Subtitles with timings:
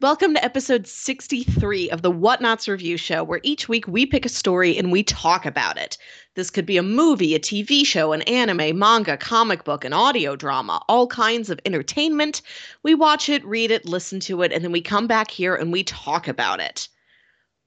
[0.00, 4.30] Welcome to episode 63 of the Whatnauts Review Show, where each week we pick a
[4.30, 5.98] story and we talk about it.
[6.36, 10.36] This could be a movie, a TV show, an anime, manga, comic book, an audio
[10.36, 12.40] drama, all kinds of entertainment.
[12.82, 15.70] We watch it, read it, listen to it, and then we come back here and
[15.70, 16.88] we talk about it.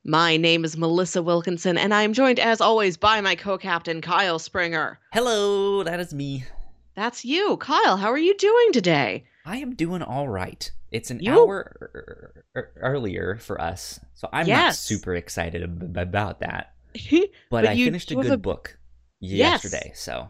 [0.04, 4.02] My name is Melissa Wilkinson, and I am joined, as always, by my co captain,
[4.02, 4.97] Kyle Springer.
[5.13, 6.45] Hello, that is me.
[6.95, 7.58] That's you.
[7.58, 9.26] Kyle, how are you doing today?
[9.45, 10.72] I am doing all right.
[10.93, 11.75] It's an You- hour
[12.55, 15.63] er- earlier for us, so I'm not super excited
[15.97, 16.73] about that.
[17.11, 18.77] But But, I finished a good a- book
[19.19, 19.63] Yes.
[19.63, 20.29] yesterday, so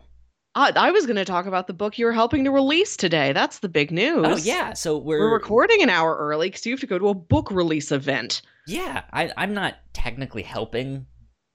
[0.55, 3.33] Uh, I was going to talk about the book you were helping to release today.
[3.33, 4.25] That's the big news.
[4.25, 7.09] oh yeah, so we're, We're recording an hour early because you have to go to
[7.09, 8.41] a book release event.
[8.67, 11.07] Yeah, I, I'm not technically helping,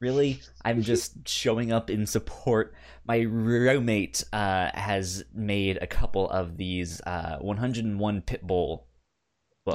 [0.03, 0.41] really.
[0.65, 2.75] I'm just showing up in support.
[3.07, 8.83] My roommate uh, has made a couple of these uh, 101 Pitbull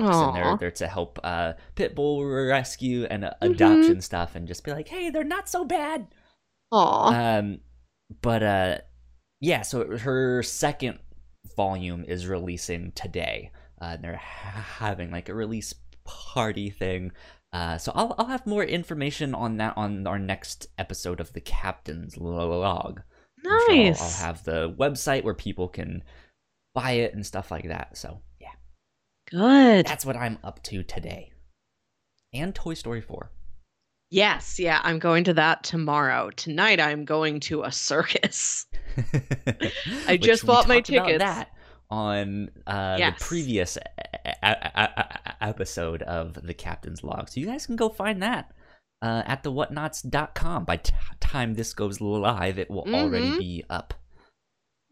[0.01, 3.51] books, and they're they're to help uh, Pitbull rescue and uh, Mhm.
[3.51, 6.07] adoption stuff, and just be like, hey, they're not so bad.
[6.71, 7.37] Aw.
[7.39, 7.59] Um,
[8.21, 8.77] but uh,
[9.41, 9.61] yeah.
[9.61, 10.99] So her second
[11.55, 13.51] volume is releasing today.
[13.81, 15.73] Uh, and they're ha- having like a release
[16.05, 17.11] party thing.
[17.51, 21.41] Uh, so I'll I'll have more information on that on our next episode of the
[21.41, 23.01] Captain's Log.
[23.45, 24.01] I'm sure I'll- nice.
[24.21, 26.01] I'll, have the website where people can
[26.73, 27.97] buy it and stuff like that.
[27.97, 28.21] So
[29.29, 29.85] Good.
[29.85, 31.31] that's what I'm up to today.
[32.33, 33.31] And Toy Story 4.
[34.09, 36.29] Yes, yeah, I'm going to that tomorrow.
[36.31, 38.65] Tonight I'm going to a circus.
[38.97, 41.23] I Which just we bought my talked about tickets.
[41.23, 41.49] that
[41.89, 43.17] on uh, Yes.
[43.19, 44.47] the previous e- e-
[44.81, 47.29] e- episode of the Captain's Log.
[47.29, 48.51] So you guys can go find that
[49.01, 50.65] uh, at thewhatnauts.com.
[50.65, 53.39] By t- time this goes live, it will already Mhm.
[53.39, 53.93] be up.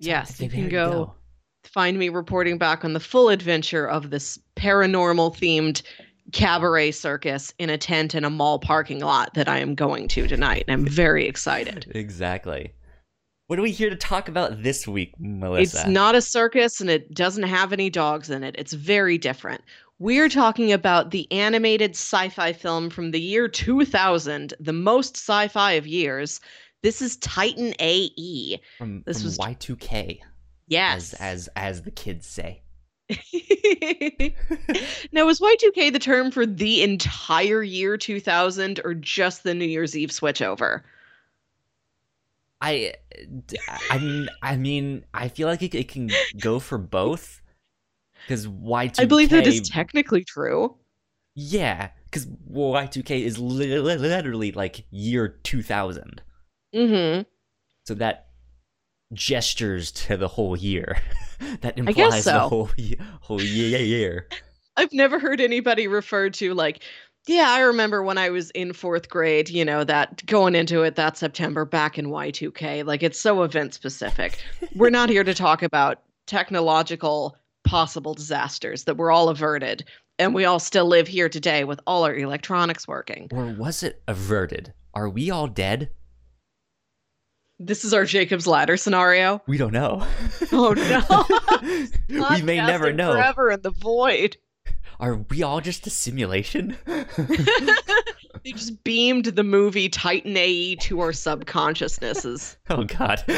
[0.01, 1.13] So Yes, you can you go
[1.63, 5.81] find me reporting back on the full adventure of this paranormal themed
[6.31, 10.27] cabaret circus in a tent in a mall parking lot that I am going to
[10.27, 10.65] tonight.
[10.67, 11.91] And I'm very excited.
[11.95, 12.73] Exactly.
[13.47, 15.79] What are we here to talk about this week, Melissa?
[15.79, 18.55] It's not a circus and it doesn't have any dogs in it.
[18.57, 19.61] It's very different.
[19.99, 25.49] We're talking about the animated sci fi film from the year 2000, the most sci
[25.49, 26.39] fi of years.
[26.81, 28.61] This is Titan AE.
[28.77, 30.19] from, this from was- Y2K,
[30.71, 31.13] Yes.
[31.13, 32.63] as as as the kids say.
[35.11, 39.97] now, was Y2K the term for the entire year 2000 or just the New Year's
[39.97, 40.81] Eve switchover?
[42.61, 42.93] I,
[43.89, 47.41] I mean, I mean, I feel like it, it can go for both.
[48.23, 50.75] Because Y2K, I believe that is technically true.
[51.35, 56.21] yeah, because Y2K is li- li- literally like year 2000,
[56.73, 57.21] hmm
[57.85, 58.27] so that
[59.13, 61.01] gestures to the whole year.
[61.61, 64.27] that implies the whole ye- whole ye- year.
[64.77, 66.81] I've never heard anybody refer to like,
[67.27, 70.95] yeah, I remember when I was in fourth grade, you know, that going into it
[70.95, 72.85] that September back in Y2K.
[72.85, 74.39] Like, it's so event specific.
[74.75, 79.83] We're not here to talk about technological possible disasters that were all averted.
[80.17, 83.27] And we all still live here today with all our electronics working.
[83.31, 84.73] Or was it averted?
[84.93, 85.89] Are we all dead?
[87.63, 89.39] This is our Jacob's Ladder scenario.
[89.45, 90.03] We don't know.
[90.51, 91.85] Oh, no.
[92.31, 93.11] we may never know.
[93.13, 94.37] Forever in the void.
[95.01, 96.77] Are we all just a simulation?
[98.43, 102.57] They just beamed the movie Titan AE to our subconsciousnesses.
[102.71, 103.19] oh God!
[103.27, 103.35] so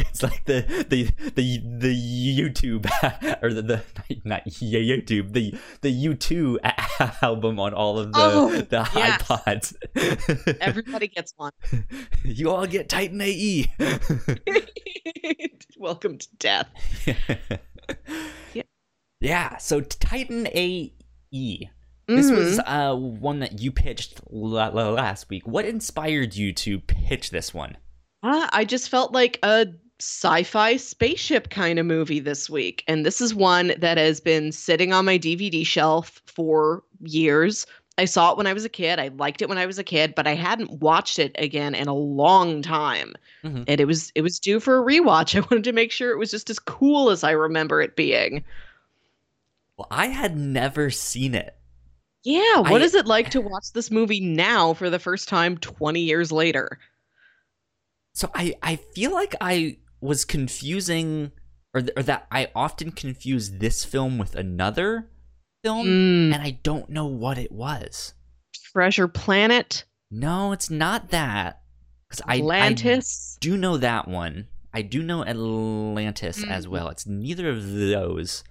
[0.00, 2.86] it's like the the the the YouTube
[3.42, 3.82] or the, the
[4.24, 6.56] not YouTube the the U2
[7.22, 9.22] album on all of the Oh, the yes.
[9.22, 10.56] iPods.
[10.62, 11.52] Everybody gets one.
[12.24, 13.20] you all get Titan.
[13.20, 13.66] AE.
[15.76, 16.68] Welcome to death.
[19.20, 19.56] Yeah.
[19.58, 21.68] So Titan AE.
[22.08, 25.46] This was uh, one that you pitched la- la- last week.
[25.46, 27.76] What inspired you to pitch this one?
[28.24, 29.66] Uh, I just felt like a
[30.00, 34.92] sci-fi spaceship kind of movie this week, and this is one that has been sitting
[34.92, 37.64] on my DVD shelf for years.
[37.96, 38.98] I saw it when I was a kid.
[38.98, 41.86] I liked it when I was a kid, but I hadn't watched it again in
[41.86, 43.14] a long time.
[43.44, 43.64] Mhm.
[43.68, 45.36] And it was it was due for a rewatch.
[45.40, 48.42] I wanted to make sure it was just as cool as I remember it being.
[49.80, 51.56] Well, I had never seen it.
[52.22, 55.56] Yeah, what I- is it like to watch this movie now for the first time
[55.56, 56.78] 20 years later?
[58.14, 61.32] So I, I feel like I was confusing,
[61.72, 65.08] or, th- or that I often confuse this film with another
[65.64, 68.12] film, Mm, and I don't know what it was.
[68.74, 71.62] Treasure Planet, No, it's not that.
[72.06, 73.38] Because I, I Atlantis.
[73.40, 74.48] do know that one.
[74.74, 76.68] I do know Atlantis as Mm.
[76.70, 76.88] well.
[76.88, 78.44] It's neither of those.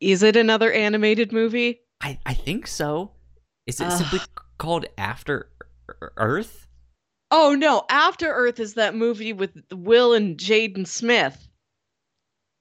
[0.00, 1.80] Is it another animated movie?
[2.00, 3.12] I I think so.
[3.66, 4.20] Is it simply
[4.58, 5.48] called After
[6.16, 6.66] Earth?
[7.30, 11.48] Oh no, After Earth is that movie with Will and Jaden Smith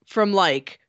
[0.06, 0.80] from like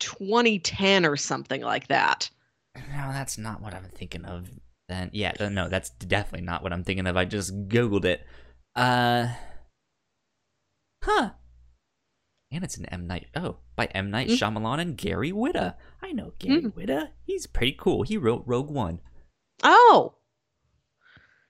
[0.00, 2.30] 2010 or something like that.
[2.76, 4.48] No, that's not what I'm thinking of.
[4.88, 7.16] Then yeah, no, that's definitely not what I'm thinking of.
[7.16, 8.24] I just googled it.
[8.76, 9.28] Uh,
[11.02, 11.30] huh.
[12.56, 13.26] And it's an M Night.
[13.36, 14.38] Oh, by M Night mm.
[14.38, 15.74] Shyamalan and Gary Whitta.
[16.02, 16.72] I know Gary mm.
[16.72, 17.10] Whitta.
[17.22, 18.02] He's pretty cool.
[18.02, 19.00] He wrote Rogue One.
[19.62, 20.14] Oh.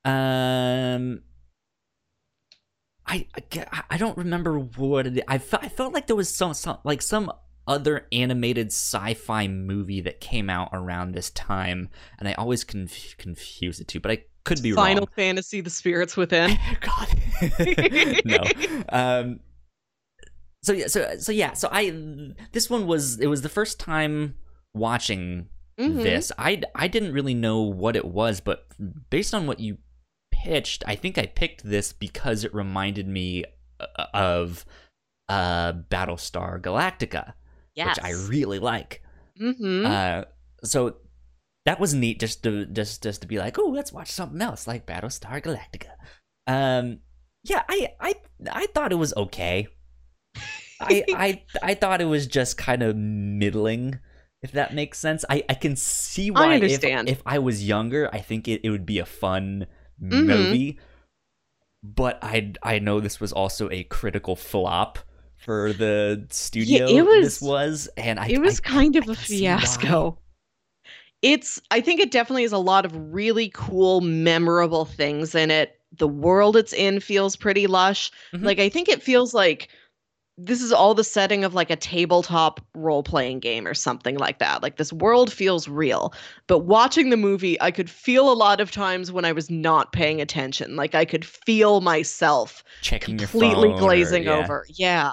[0.04, 1.22] Um.
[3.06, 5.22] I, I, I don't remember what it.
[5.28, 7.30] I felt I felt like there was some, some like some
[7.68, 11.88] other animated sci-fi movie that came out around this time,
[12.18, 14.94] and I always conf- confuse the two, but I could be Final wrong.
[14.94, 16.58] Final Fantasy: The Spirits Within.
[16.80, 18.42] God, no.
[18.88, 19.40] Um,
[20.66, 21.92] so yeah, so so yeah, so I
[22.50, 24.34] this one was it was the first time
[24.74, 25.46] watching
[25.78, 25.98] mm-hmm.
[25.98, 26.32] this.
[26.36, 28.66] I I didn't really know what it was, but
[29.08, 29.78] based on what you
[30.32, 33.44] pitched, I think I picked this because it reminded me
[33.78, 34.64] uh, of
[35.28, 37.34] uh Battlestar Galactica,
[37.76, 37.96] yes.
[37.96, 39.04] which I really like.
[39.40, 39.86] Mm-hmm.
[39.86, 40.22] Uh,
[40.64, 40.96] so
[41.64, 44.66] that was neat just to just just to be like, oh, let's watch something else
[44.66, 45.92] like Battlestar Galactica.
[46.48, 46.98] Um,
[47.44, 48.14] yeah, I I
[48.50, 49.68] I thought it was okay.
[50.80, 53.98] I I I thought it was just kind of middling,
[54.42, 55.24] if that makes sense.
[55.28, 56.50] I I can see why.
[56.50, 57.08] I understand.
[57.08, 59.66] If, if I was younger, I think it, it would be a fun
[60.02, 60.26] mm-hmm.
[60.26, 60.78] movie.
[61.82, 64.98] But I I know this was also a critical flop
[65.36, 66.88] for the studio.
[66.88, 67.24] Yeah, it was.
[67.24, 70.18] This was, and I it was I, kind I, of a fiasco.
[71.22, 75.80] It's I think it definitely has a lot of really cool, memorable things in it.
[75.98, 78.10] The world it's in feels pretty lush.
[78.32, 78.44] Mm-hmm.
[78.44, 79.68] Like I think it feels like
[80.38, 84.38] this is all the setting of like a tabletop role playing game or something like
[84.38, 84.62] that.
[84.62, 86.12] Like this world feels real.
[86.46, 89.92] But watching the movie, I could feel a lot of times when I was not
[89.92, 90.76] paying attention.
[90.76, 94.38] Like I could feel myself checking completely glazing or, yeah.
[94.38, 94.66] over.
[94.68, 95.12] Yeah.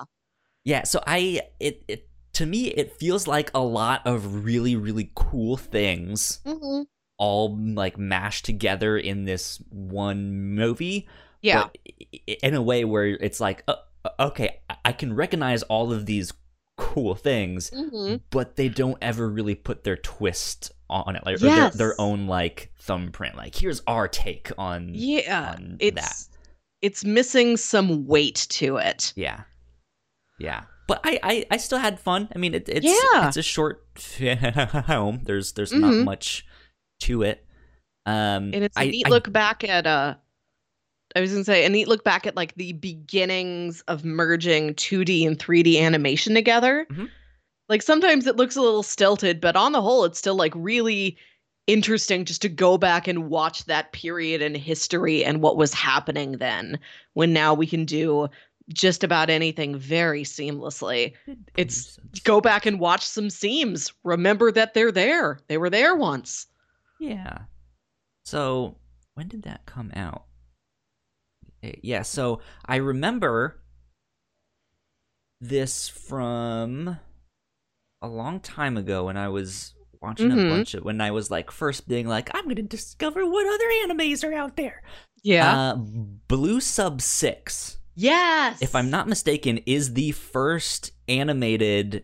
[0.65, 5.11] Yeah, so I it it to me it feels like a lot of really really
[5.13, 6.83] cool things mm-hmm.
[7.17, 11.07] all like mashed together in this one movie.
[11.41, 11.67] Yeah.
[12.41, 13.75] in a way where it's like uh,
[14.19, 16.33] okay, I can recognize all of these
[16.77, 18.17] cool things, mm-hmm.
[18.29, 21.75] but they don't ever really put their twist on it, like yes.
[21.75, 23.35] their, their, own like thumbprint.
[23.35, 26.37] Like here's our take on yeah, on it's that.
[26.81, 29.13] it's missing some weight to it.
[29.15, 29.41] Yeah,
[30.39, 30.63] yeah.
[30.85, 32.27] But I, I, I still had fun.
[32.35, 33.27] I mean, it, it's yeah.
[33.27, 35.21] it's a short film.
[35.23, 35.81] There's there's mm-hmm.
[35.81, 36.45] not much
[37.01, 37.45] to it.
[38.05, 40.15] Um, and it's a neat I, look back at uh
[41.15, 45.27] I was gonna say a neat look back at like the beginnings of merging 2D
[45.27, 46.87] and 3D animation together.
[46.91, 47.05] Mm-hmm.
[47.69, 51.17] Like sometimes it looks a little stilted, but on the whole, it's still like really
[51.67, 56.33] interesting just to go back and watch that period in history and what was happening
[56.33, 56.77] then.
[57.13, 58.27] When now we can do
[58.69, 61.13] just about anything very seamlessly.
[61.55, 63.91] It's go back and watch some seams.
[64.03, 65.39] Remember that they're there.
[65.47, 66.47] They were there once.
[66.99, 67.39] Yeah.
[68.23, 68.75] So
[69.15, 70.25] when did that come out?
[71.63, 73.61] Eh, yeah, so I remember
[75.41, 76.97] this from
[78.01, 80.47] a long time ago when I was watching mm-hmm.
[80.47, 83.95] a bunch of when I was like first being like, I'm gonna discover what other
[83.95, 84.83] animes are out there.
[85.23, 85.71] Yeah.
[85.71, 87.79] Uh, Blue Sub Six.
[87.95, 88.61] Yes.
[88.61, 92.03] If I'm not mistaken, is the first animated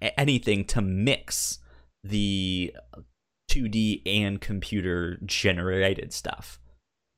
[0.00, 1.58] anything to mix
[2.02, 2.74] the
[3.50, 6.60] 2D and computer generated stuff.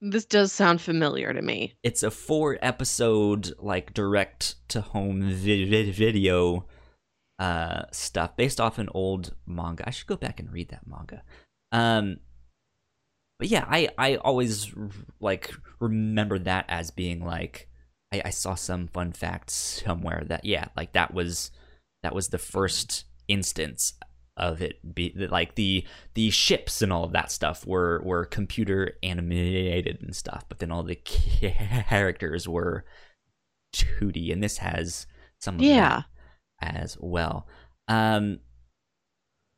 [0.01, 1.75] This does sound familiar to me.
[1.83, 6.67] It's a four episode like direct to home vi- video
[7.39, 9.87] uh stuff based off an old manga.
[9.87, 11.23] I should go back and read that manga.
[11.73, 12.19] Um
[13.39, 14.73] but yeah, I I always
[15.21, 17.69] like remember that as being like
[18.13, 21.51] I, I saw some fun facts somewhere that yeah, like that was
[22.03, 23.95] that was the first instance
[24.37, 28.93] of it be like the the ships and all of that stuff were were computer
[29.03, 30.95] animated and stuff but then all the
[31.89, 32.85] characters were
[33.75, 35.07] 2d and this has
[35.41, 36.03] some of yeah.
[36.61, 37.47] that as well.
[37.89, 38.41] Um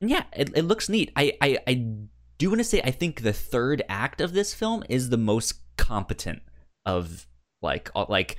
[0.00, 1.10] yeah it, it looks neat.
[1.16, 1.86] I i i
[2.38, 5.54] do want to say i think the third act of this film is the most
[5.76, 6.42] competent
[6.86, 7.26] of
[7.62, 8.36] like all, like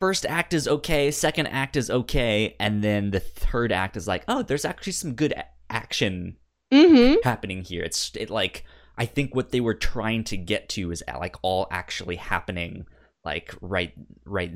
[0.00, 4.24] first act is okay, second act is okay, and then the third act is like,
[4.28, 6.36] oh, there's actually some good a- action
[6.72, 7.16] mm-hmm.
[7.24, 7.82] happening here.
[7.82, 8.64] It's it like
[8.96, 12.86] I think what they were trying to get to is like all actually happening
[13.24, 13.92] like right
[14.24, 14.52] right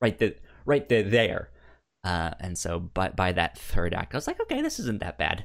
[0.00, 1.50] right the right the, there.
[2.04, 5.18] Uh, and so by by that third act, I was like, okay, this isn't that
[5.18, 5.44] bad.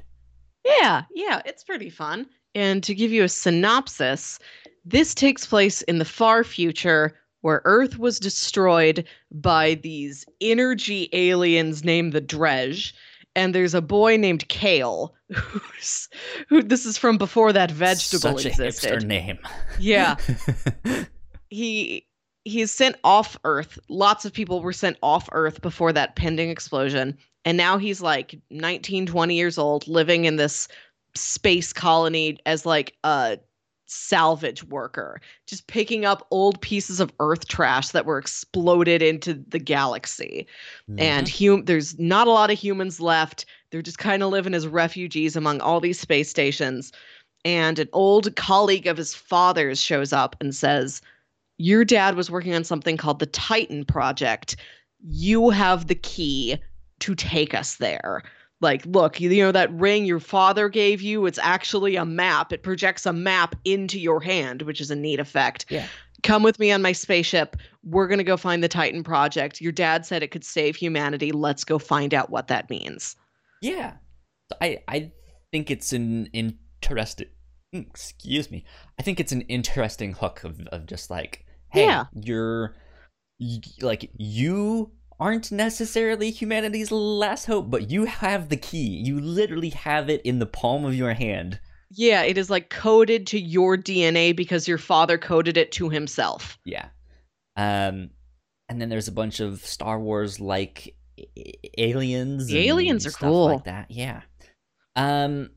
[0.64, 2.26] Yeah, yeah, it's pretty fun.
[2.54, 4.38] And to give you a synopsis,
[4.84, 11.84] this takes place in the far future where Earth was destroyed by these energy aliens
[11.84, 12.92] named the Drej.
[13.36, 16.08] And there's a boy named Cale, who's
[16.48, 16.62] who.
[16.62, 19.38] This is from before that vegetable Such a hipster name.
[19.78, 20.16] Yeah,
[21.48, 22.04] he
[22.44, 23.78] he's sent off Earth.
[23.88, 27.16] Lots of people were sent off Earth before that pending explosion.
[27.44, 30.66] And now he's like 19, 20 years old, living in this
[31.14, 33.38] space colony as like a
[33.90, 39.58] salvage worker, just picking up old pieces of Earth trash that were exploded into the
[39.58, 40.46] galaxy.
[40.98, 41.54] And Mm-hmm.
[41.54, 43.46] hum- there's not a lot of humans left.
[43.70, 46.92] They're just kind of living as refugees among all these space stations.
[47.44, 51.00] And an old colleague of his father's shows up and says,
[51.58, 54.56] Your dad was working on something called the Titan Project.
[55.06, 56.58] You have the key
[57.00, 58.22] to take us there.
[58.60, 61.26] Like, look, you, you know that ring your father gave you?
[61.26, 62.52] It's actually a map.
[62.52, 65.66] It projects a map into your hand, which is a neat effect.
[65.68, 65.86] Yeah.
[66.24, 67.56] Come with me on my spaceship.
[67.84, 69.60] We're going to go find the Titan Project.
[69.60, 71.30] Your dad said it could save humanity.
[71.30, 73.14] Let's go find out what that means.
[73.62, 73.94] Yeah,
[74.60, 75.12] I I
[75.52, 77.28] think it's an interesting.
[77.72, 78.64] Mm, excuse me.
[78.98, 82.06] I think it's an interesting hook of of just like, hey, Yeah.
[82.12, 82.74] you're
[83.80, 88.86] like you aren't necessarily humanity's last hope, but you have the key.
[88.86, 91.60] You literally have it in the palm of your hand.
[91.90, 96.58] Yeah, it is like coded to your DNA because your father coded it to himself.
[96.64, 96.88] Yeah.
[97.56, 98.10] Um,
[98.68, 100.94] and then there's a bunch of Star Wars like
[101.76, 102.52] aliens.
[102.54, 103.46] Aliens are stuff cool.
[103.46, 103.90] like that.
[103.90, 104.22] Yeah.
[104.96, 105.50] Um,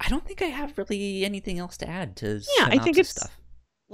[0.00, 2.40] I don't think I have really anything else to add to.
[2.58, 3.36] Yeah, I think it's- stuff.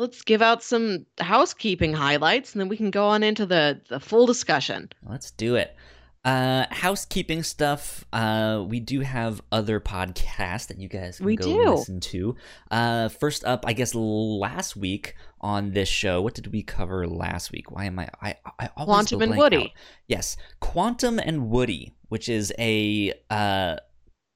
[0.00, 4.00] Let's give out some housekeeping highlights and then we can go on into the the
[4.00, 4.88] full discussion.
[5.07, 5.76] Let's do it.
[6.23, 8.04] Uh, housekeeping stuff.
[8.12, 11.71] Uh, we do have other podcasts that you guys can We go do.
[11.71, 12.37] listen to.
[12.71, 17.52] Uh, first up, I guess last week on this show, what did we cover last
[17.52, 17.71] week?
[17.71, 18.09] Why am I?
[18.21, 19.64] I, I always Quantum and Woody.
[19.64, 19.71] out.
[20.09, 23.76] Yes, Quantum and Woody, which is a uh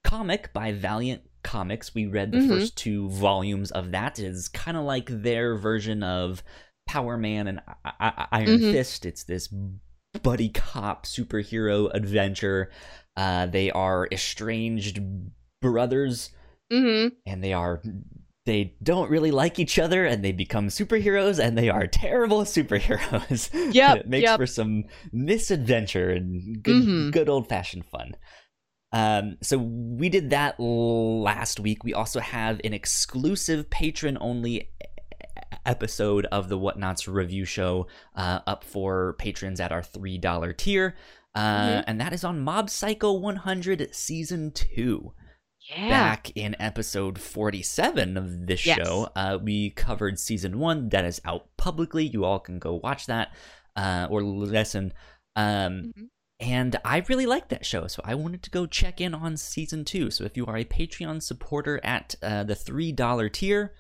[0.05, 1.95] comic by Valiant Comics.
[1.95, 2.49] We read the Mhm.
[2.49, 4.19] first two volumes of that.
[4.19, 6.43] It is kind of like their version of
[6.89, 8.73] Power Man and I- I- Iron Mhm.
[8.73, 9.07] Fist.
[9.07, 9.49] It's this
[10.23, 12.71] buddy cop superhero adventure.
[13.17, 15.01] Uh, they are estranged
[15.63, 16.31] brothers,
[16.73, 17.15] Mm-hmm.
[17.27, 17.81] and they are
[18.47, 23.49] they don't really like each other, and they become superheroes, and they are terrible superheroes.
[23.75, 24.39] Yeah, it makes yep.
[24.39, 27.11] for some misadventure and good, Mhm.
[27.13, 28.13] good old fashioned fun.
[28.95, 31.83] Um, so we did that last week.
[31.83, 34.71] We also have an exclusive patron only
[35.67, 40.95] episode of the Whatnauts review show uh, up for patrons at our $3 tier.
[41.35, 41.41] Uh,
[41.81, 41.85] Mhm.
[41.89, 45.13] And that is on Mob Psycho 100 Season 2
[45.69, 45.89] Yeah.
[45.89, 48.77] back in episode 47 of this Yes.
[48.77, 53.07] show uh, we covered season one that is out publicly you all can go watch
[53.07, 53.35] that
[53.75, 54.93] uh, or listen
[55.35, 56.09] um, Mhm.
[56.41, 59.85] And i really liked that show so i wanted to go check in on season
[59.85, 60.11] two.
[60.11, 63.73] So if you are a patreon supporter at uh, the $3 tier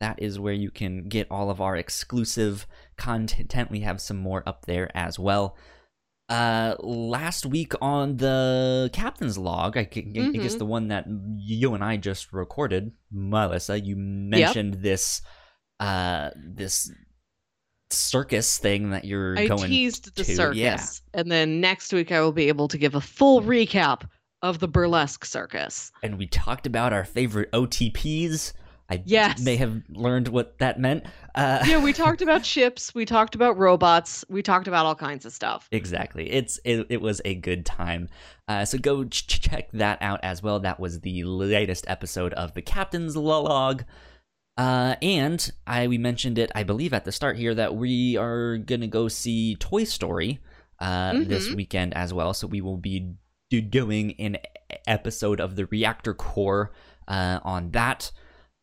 [0.00, 2.66] that is where you can get all of our exclusive
[2.96, 3.70] content.
[3.70, 5.56] We have some more up there as well.
[6.28, 10.58] Uh last week on the captain's log I guess Mhm.
[10.58, 11.04] the one that
[11.36, 15.22] you and i just recorded melissa you mentioned this
[15.80, 16.90] uh this
[17.92, 20.56] circus thing that you're I going teased the to, circus.
[20.58, 20.84] yeah.
[21.14, 24.02] And then next week I will be able to give a full recap
[24.42, 25.92] of the burlesque circus.
[26.02, 28.52] and we talked about our favorite otps
[28.90, 29.40] i Yes.
[29.40, 31.04] may have learned what that meant
[31.36, 35.24] uh Yeah, we talked about ships, we talked about robots, we talked about all kinds
[35.24, 35.68] of stuff.
[35.70, 36.28] Exactly.
[36.30, 38.08] It's it, it was a good time.
[38.48, 40.58] Uh, so go ch- check that out as well.
[40.60, 43.84] That was the latest episode of the Captain's Log.
[44.56, 48.58] Uh, and I we mentioned it, I believe, at the start here that we are
[48.58, 50.40] gonna go see Toy Story
[50.78, 51.54] uh, this Mhm.
[51.56, 52.34] weekend as well.
[52.34, 53.14] So we will be
[53.50, 54.38] do- doing an
[54.86, 56.72] episode of the Reactor Core
[57.08, 58.10] uh, on that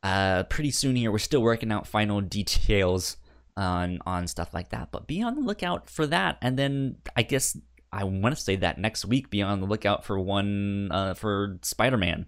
[0.03, 1.11] uh, pretty soon here.
[1.11, 3.17] We're still working out final details
[3.57, 6.37] on on stuff like that, but be on the lookout for that.
[6.41, 7.57] And then I guess
[7.91, 11.57] I want to say that next week, be on the lookout for one uh, for
[11.63, 12.27] Spider Man.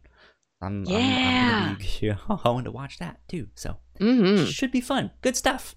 [0.62, 2.14] I'm, I'm, I'm gonna be
[2.44, 3.48] going to watch that too.
[3.56, 4.46] So Mm-hmm.
[4.46, 5.12] should be fun.
[5.22, 5.76] Good stuff.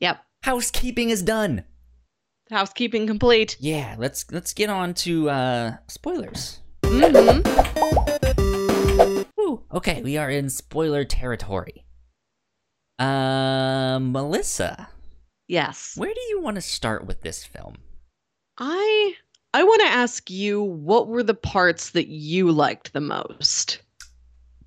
[0.00, 0.22] Yep.
[0.44, 1.64] Housekeeping is done.
[2.50, 3.56] Housekeeping complete.
[3.60, 6.60] Yeah, let's let's get on to uh spoilers.
[6.82, 7.42] Mm-hmm.
[9.36, 9.62] Woo.
[9.72, 11.84] Okay, we are in spoiler territory.
[12.98, 14.88] Uh, Melissa,
[15.46, 15.92] Yes.
[15.96, 17.76] where do you want to start with this film?
[18.58, 19.14] I
[19.54, 23.80] I want to ask you what were the parts that you liked the most?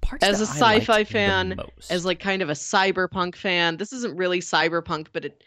[0.01, 1.60] Parts As a sci-fi fan.
[1.89, 3.77] As like kind of a cyberpunk fan.
[3.77, 5.43] This isn't really cyberpunk, but it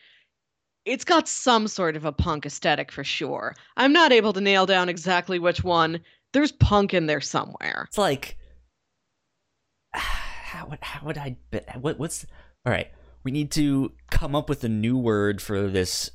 [0.85, 3.55] it's got some sort of a punk aesthetic for sure.
[3.77, 6.01] I'm not able to nail down exactly which one.
[6.35, 7.87] There's punk in there somewhere.
[7.89, 8.37] It's like
[9.95, 11.37] how would how would I
[11.81, 12.27] what what's
[12.67, 12.89] all right?
[13.23, 16.11] We need to come up with a new word for this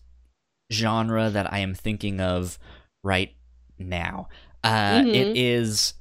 [0.72, 2.60] genre that I am thinking of
[3.04, 3.34] right
[3.80, 4.28] now.
[4.64, 5.16] Uh, Mhm.
[5.16, 5.94] It is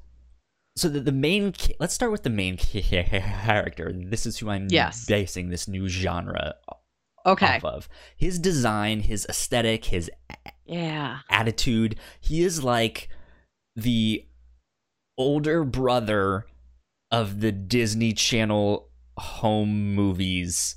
[0.79, 1.53] so the, the main.
[1.81, 3.93] Let's start with the main character.
[3.95, 5.05] This is who I'm Yes.
[5.07, 6.55] basing this new genre
[7.27, 7.57] Okay.
[7.57, 7.89] off of.
[8.17, 10.11] His design, his aesthetic, his
[10.65, 11.21] Yeah.
[11.31, 11.97] attitude.
[12.21, 13.09] He is like
[13.77, 14.27] the
[15.17, 16.47] older brother
[17.11, 20.77] of the Disney Channel home movies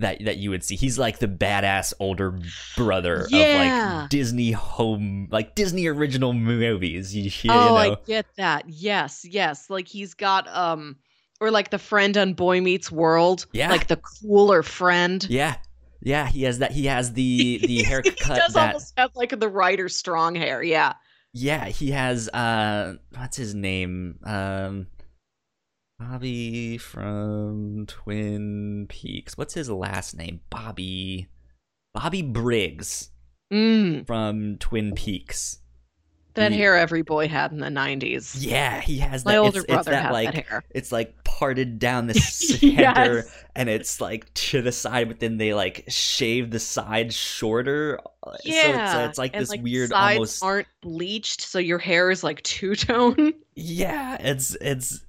[0.00, 0.76] that that you would see.
[0.76, 2.38] He's like the badass older
[2.76, 7.14] brother of like Disney home like Disney original movies.
[7.14, 7.76] You, you oh, know?
[7.76, 8.64] I get that.
[8.68, 9.70] Yes, yes.
[9.70, 10.96] Like he's got um
[11.40, 13.46] or like the friend on Boy Meets World.
[13.52, 13.70] Yeah.
[13.70, 15.24] Like the cooler friend.
[15.28, 15.56] yeah.
[16.02, 18.18] Yeah, he has that he has the the haircut.
[18.18, 20.62] he does that almost have like the Ryder Strong hair.
[20.62, 20.94] Yeah.
[21.32, 24.18] Yeah, he has uh what's his name?
[24.24, 24.86] Um
[26.00, 29.36] Bobby from Twin Peaks.
[29.36, 30.40] What's his last name?
[30.48, 31.28] Bobby
[31.92, 33.10] Bobby Briggs
[33.52, 35.58] Mm, from Twin Peaks.
[36.34, 38.36] that He- hair every boy had in the 90s.
[38.38, 40.64] Yeah, he has that My older it's, brother it's that had like that hair.
[40.70, 43.44] it's like parted down the center Yes.
[43.56, 47.98] and it's like to the side but then they like shave the sides shorter.
[48.22, 48.62] Uh, Yeah.
[48.62, 51.78] So it's, uh, it's like and, this like, weird sides almost aren't bleached, so your
[51.78, 53.34] hair is like two tone.
[53.56, 55.04] Yeah, it's it's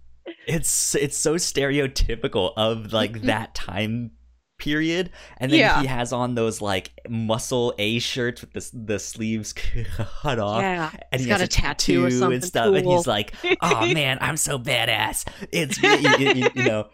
[0.47, 4.11] it's it's so stereotypical of like that time
[4.59, 5.81] period and then Yeah.
[5.81, 9.53] he has on those like muscle A shirts with the the sleeves
[10.23, 10.91] cut off yeah.
[11.11, 14.20] and he's he got has a tattoo or and stuff and he's like oh man
[14.22, 15.89] I'm so badass it's you,
[16.27, 16.89] you- you- know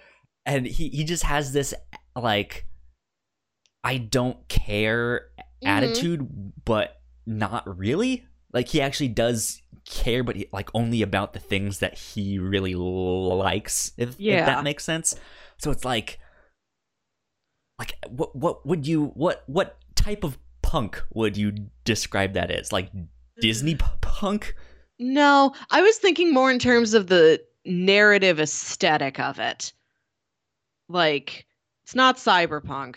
[0.45, 1.73] and he he just has this
[2.15, 2.65] like
[3.84, 5.28] I don't care
[5.63, 5.67] Mhm.
[5.67, 6.95] attitude, but
[7.26, 8.26] not really.
[8.54, 12.76] Like he actually does care, but he, like only about the things that he really
[12.76, 13.91] likes.
[13.97, 14.45] If, if Yeah.
[14.45, 15.15] that makes sense.
[15.58, 16.19] So it's like,
[17.80, 22.71] like what what would you what what type of punk would you describe that as?
[22.71, 23.08] Like mm.
[23.39, 24.56] Disney p- punk?
[25.00, 29.73] No, I was thinking more in terms of the narrative aesthetic of it.
[30.89, 31.45] Like,
[31.86, 32.95] it's not cyberpunk.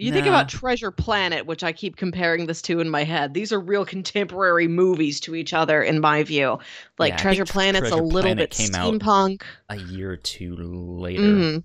[0.00, 3.34] You think about Treasure Planet, which I keep comparing this to in my head.
[3.34, 6.58] These are real contemporary movies to each other, in my view.
[6.98, 9.42] Like Yeah, Treasure Tr- Planet's Treasure a little Planet bit came out steampunk.
[9.68, 11.20] A year or two later.
[11.22, 11.64] Mhm.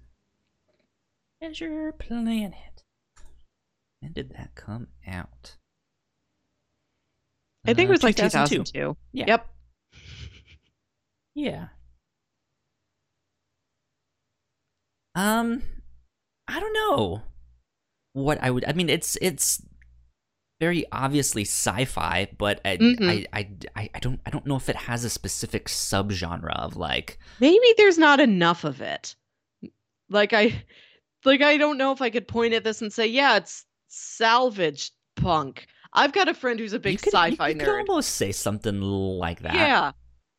[1.42, 2.84] Treasure Planet.
[4.02, 5.56] When did that come out?
[7.66, 8.64] I think it Uh, was like 2002.
[8.66, 8.98] 2002.
[9.14, 9.26] Yeah.
[9.28, 9.50] Yep.
[11.36, 11.68] Yeah.
[15.16, 15.64] Um,
[16.50, 17.22] I don't know
[18.16, 18.64] what I would.
[18.66, 19.62] I mean, it's it's
[20.62, 23.10] very obviously sci-fi, but I, Mhm.
[23.34, 26.78] I, I, I, I don't I don't know if it has a specific subgenre of
[26.78, 27.20] like.
[27.42, 29.16] Maybe there's not enough of it.
[30.10, 30.64] Like I
[31.26, 34.92] like I don't know if I could point at this and say, yeah, it's salvage
[35.18, 35.68] punk.
[35.92, 37.66] I've got a friend who's a big you could, sci-fi you, you nerd.
[37.66, 39.56] could almost say something like that.
[39.56, 39.92] Yeah.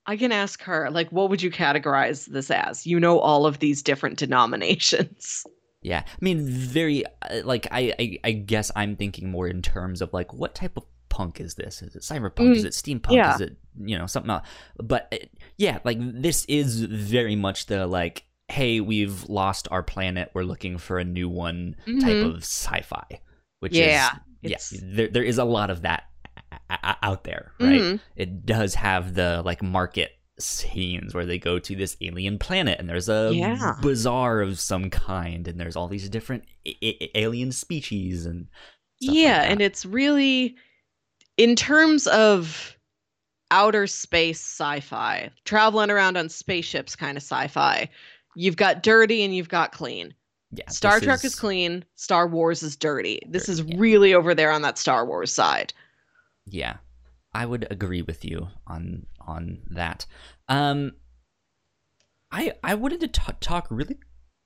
[0.06, 2.86] I can ask her, like, what would you categorize this as?
[2.86, 5.44] You know all of these different denominations.
[5.82, 10.00] Yeah, I mean, very uh, like I, I I guess I'm thinking more in terms
[10.02, 11.80] of like what type of punk is this?
[11.82, 12.56] Is it cyberpunk?
[12.56, 13.14] Is Mm, it steampunk?
[13.14, 13.34] yeah.
[13.34, 14.46] Is it you know something else?
[14.78, 15.18] But uh,
[15.58, 20.30] yeah, like this is very much the like, hey, we've lost our planet.
[20.34, 22.24] We're looking for a new one type Mhm.
[22.34, 23.20] of sci-fi,
[23.60, 23.90] which Yeah, is
[24.42, 26.04] yeah, it's- there there is a lot of that
[26.70, 27.80] a- out there, right?
[27.80, 28.00] Mhm.
[28.16, 32.88] It does have the like market scenes where they go to this alien planet and
[32.88, 33.75] there's a Yeah.
[33.81, 38.49] bazaar of some kind and there's all these different a- alien species and
[39.01, 39.51] like Yeah, that.
[39.51, 40.57] and it's really
[41.38, 42.77] in terms of
[43.51, 47.88] outer space sci-fi, traveling around on spaceships kind of sci-fi.
[48.35, 50.14] You've got dirty and you've got clean.
[50.53, 53.20] yeah, Star Trek is is clean, Star Wars is dirty.
[53.29, 53.75] This is yeah.
[53.79, 55.72] really over there on that Star Wars side.
[56.46, 56.77] Yeah,
[57.35, 60.06] I would agree with you on on that.
[60.48, 60.92] Um,
[62.30, 63.98] I I wanted to t- talk really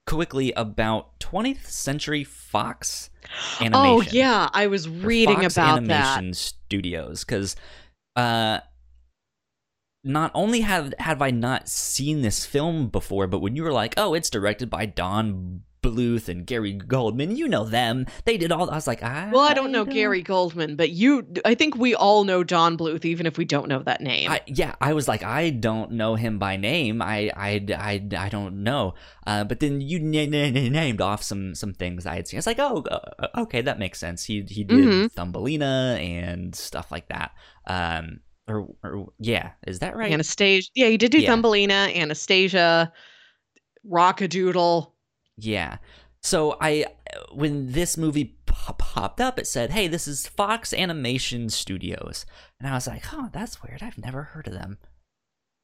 [0.07, 3.11] quickly about 20th Century Fox
[3.61, 3.73] animation.
[3.75, 7.57] Oh yeah, I was reading Fox about Animation Studios because
[8.17, 8.61] uh
[10.03, 13.95] not only have have I not seen this film before, but when you were like,
[13.97, 17.37] "Oh, it's directed by Don Bluth and Gary Goldman.
[17.37, 18.07] You know them.
[18.25, 18.71] They did all.
[18.71, 19.31] I was like, I.
[19.31, 21.27] Well, I don't know Gary Goldman, but you.
[21.45, 24.31] I think we all know Don Bluth, even if we don't know that name.
[24.31, 27.01] I, yeah, I was like, I don't know him by name.
[27.01, 28.95] I, I, I, I don't know.
[29.27, 32.39] Uh, but then you n- n- named off some some things I had seen.
[32.39, 34.25] It's like, oh, uh, okay, that makes sense.
[34.25, 35.13] He he did Mhm.
[35.13, 37.33] Thumbelina and stuff like that.
[37.67, 40.13] Um, or, or yeah, is that right?
[40.13, 40.69] Anastasia.
[40.75, 41.31] Yeah, he did do Yeah.
[41.31, 42.93] Thumbelina, Anastasia,
[43.85, 44.95] Rock-a-Doodle.
[45.45, 45.79] Yeah.
[46.23, 46.87] So I,
[47.33, 52.27] when this movie po- popped up, it said, "Hey, this is Fox Animation Studios,"
[52.59, 53.83] and I was like, "Huh, that's weird.
[53.83, 54.79] I've never heard of them."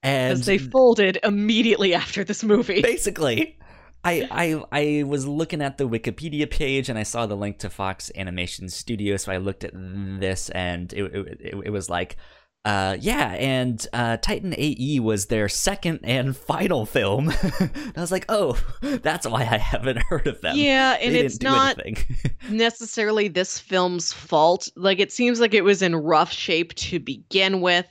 [0.03, 2.81] And they folded immediately after this movie.
[2.81, 3.59] basically,
[4.05, 7.71] I, I I was looking at the Wikipedia page and I saw the link to
[7.71, 12.17] Fox Animation Studios, so I looked at this and it it, it, it was like.
[12.67, 17.29] Uh, yeah, and uh, Titan AE was their second and final film.
[17.61, 20.57] and I was like, oh, that's why I haven't heard of them.
[20.57, 21.79] Yeah, and didn't it's not
[22.51, 24.69] necessarily this film's fault.
[24.75, 27.87] Like it seems like it was in rough shape to begin with.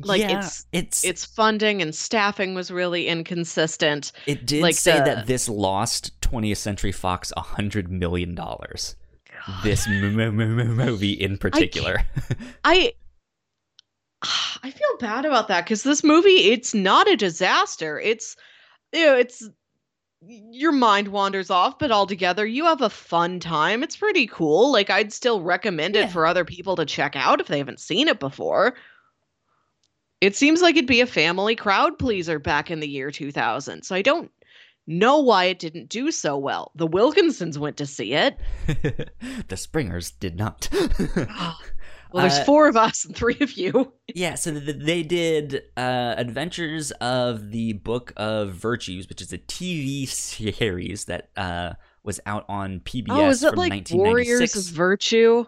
[0.00, 4.12] Like, yeah, it's- it's Its funding and staffing was really inconsistent.
[4.26, 8.94] it did like say the- that this lost 20th Century Fox a hundred million dollars.
[9.64, 12.04] This m- m- m- movie in particular.
[12.30, 12.92] I I
[14.62, 17.98] feel bad about that because this movie it's not a disaster.
[18.00, 18.36] It's
[18.92, 19.48] you know, it's
[20.50, 23.82] your mind wanders off, but altogether you have a fun time.
[23.82, 24.72] It's pretty cool.
[24.72, 26.02] Like I'd still recommend Yeah.
[26.04, 28.74] it for other people to check out if they haven't seen it before.
[30.20, 33.84] It seems like it'd be a family crowd pleaser back in the year 2000.
[33.84, 34.32] So I don't
[34.88, 36.72] know why it didn't do so well.
[36.74, 38.36] The Wilkinsons went to see it.
[39.48, 40.68] the Springers did not.
[41.30, 41.60] Ah.
[42.12, 43.92] Well, there's Uh, four of us and three of you.
[44.14, 49.38] yeah, so th- they did uh, Adventures of the Book of Virtues, which is a
[49.38, 55.44] TV series that uh, was out on PBS oh, is it like Warriors of Virtue?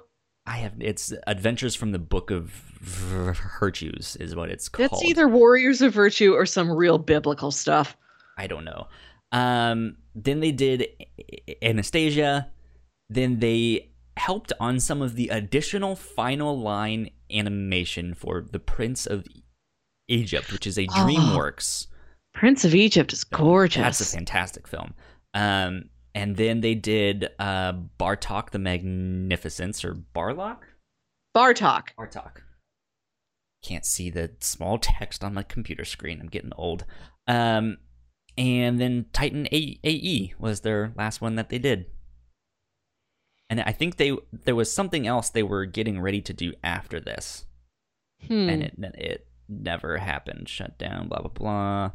[0.47, 4.91] I have it's Adventures from the Book of Virtues is what it's called.
[4.91, 7.97] That's either Warriors of Virtue or some real biblical stuff.
[8.39, 8.87] I don't know.
[9.33, 10.87] Um, then they did
[11.63, 12.51] Anastasia.
[13.11, 13.90] Then they
[14.21, 19.27] helped on some of the additional final line animation for The Prince of
[20.09, 21.87] Egypt, which is a Oh, DreamWorks.
[22.35, 23.83] Prince of Egypt is gorgeous.
[23.83, 24.93] That's a fantastic film.
[25.33, 30.59] Um, and then they did uh, Bartok the Magnificence or Barlock.
[31.35, 31.89] Bartok.
[31.99, 32.43] Bartok.
[33.65, 36.21] Can't see the small text on my computer screen.
[36.21, 36.85] I'm getting old.
[37.27, 37.79] Um,
[38.37, 41.87] and then Titan AE was their last one that they did.
[43.51, 47.01] And I think they there was something else they were getting ready to do after
[47.01, 47.45] this,
[48.27, 48.49] Hmm.
[48.49, 50.49] and it it never happened.
[50.49, 51.09] Shut down.
[51.09, 51.91] Blah blah blah.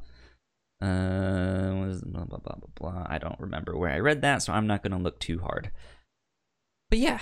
[0.81, 3.05] Uh, was blah blah blah blah blah.
[3.09, 5.71] I don't remember where I read that, so I'm not gonna look too hard.
[6.89, 7.19] But yeah,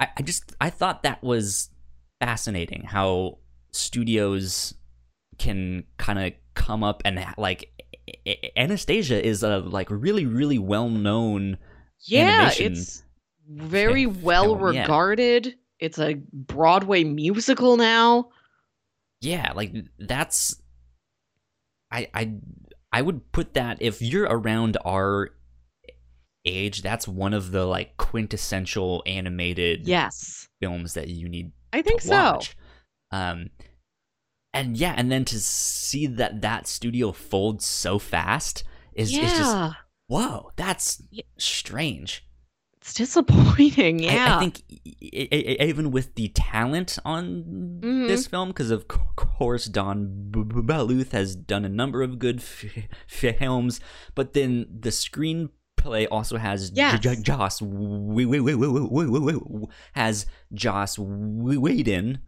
[0.00, 1.68] I, I just I thought that was
[2.20, 3.38] fascinating how
[3.72, 4.74] studios
[5.38, 7.70] can kind of come up and like
[8.56, 11.58] Anastasia is a like really really well known
[12.06, 13.02] yeah, animation it's
[13.48, 14.82] very well yeah.
[14.82, 15.54] regarded.
[15.80, 18.30] It's a Broadway musical now.
[19.20, 20.60] yeah like that's
[21.90, 22.34] I I
[22.92, 25.30] I would put that if you're around our
[26.44, 30.48] age that's one of the like quintessential animated Yes.
[30.60, 32.40] films that you need I think so.
[33.10, 33.50] Um,
[34.54, 39.40] and yeah, and then to see that that studio folds so fast is, is just
[39.40, 39.72] yeah.
[40.06, 41.02] whoa, that's
[41.38, 42.24] strange.
[42.88, 43.98] It's disappointing.
[43.98, 44.36] Yeah.
[44.36, 47.44] I, think e- e- e- even with the talent on
[47.82, 48.08] Mhm.
[48.08, 52.64] this film, because of course Don Bluth has done a number of good f-
[53.06, 53.78] films,
[54.14, 57.00] but then the screenplay also has J- Yes.
[57.00, 60.24] J- Joss Wh- Wh- Wh- Wh- Wh- Wh- Wh- has
[60.54, 62.18] Joss Wh- Whedon.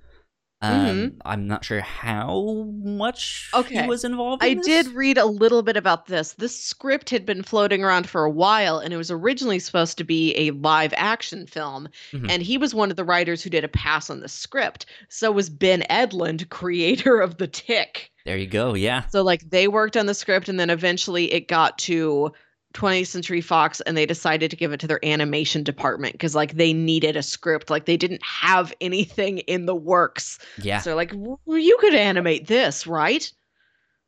[0.63, 3.81] Um, I'm not sure how much Okay.
[3.83, 4.45] he was involved.
[4.45, 4.67] I this.
[4.67, 6.35] did read a little bit about this.
[6.35, 10.05] This script had been floating around for a while, and it was originally supposed to
[10.05, 11.89] be a live action film.
[12.13, 12.31] Mhm.
[12.31, 14.85] And he was one of the writers who did a pass on the script.
[15.09, 18.11] So was Ben Edlund, creator of The Tick.
[18.27, 18.75] There you go.
[18.75, 19.05] Yeah.
[19.09, 22.33] So, like, they worked on the script, and then eventually it got to
[22.75, 26.55] 20th Century Fox, and they decided to give it to their animation department because, like,
[26.55, 27.69] they needed a script.
[27.71, 30.39] Like, they didn't have anything in the works.
[30.63, 30.79] Yeah.
[30.81, 33.31] So, like, well, you could animate this, right?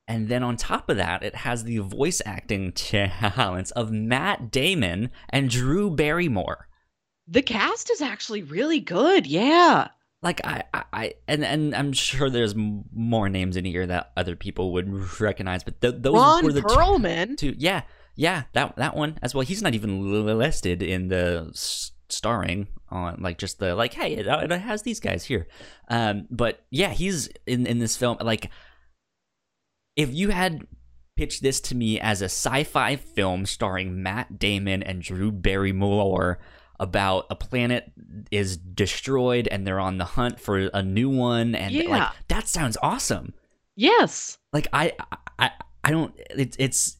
[0.09, 5.11] And then on top of that, it has the voice acting talents of Matt Damon
[5.29, 6.68] and Drew Barrymore.
[7.29, 9.27] The cast is actually really good.
[9.27, 9.88] Yeah.
[10.22, 14.37] Like I, I, I and and I'm sure there's more names in here that other
[14.37, 14.88] people would
[15.20, 17.37] recognize, but th- those Ron were the two- Perlman.
[17.37, 17.55] two.
[17.57, 17.83] Yeah,
[18.14, 19.44] yeah, that that one as well.
[19.44, 21.51] He's not even listed in the
[22.09, 25.46] starring on like just the like hey it, it has these guys here
[25.88, 28.51] um but yeah he's in in this film like
[29.96, 30.66] if you had
[31.16, 36.38] pitched this to me as a sci-fi film starring Matt Damon and Drew Barrymore
[36.79, 37.90] about a planet
[38.31, 41.88] is destroyed and they're on the hunt for a new one and Yeah.
[41.88, 43.33] like that sounds awesome
[43.75, 44.37] Yes.
[44.53, 44.92] like I
[45.38, 45.51] I
[45.83, 46.96] I don't it's it's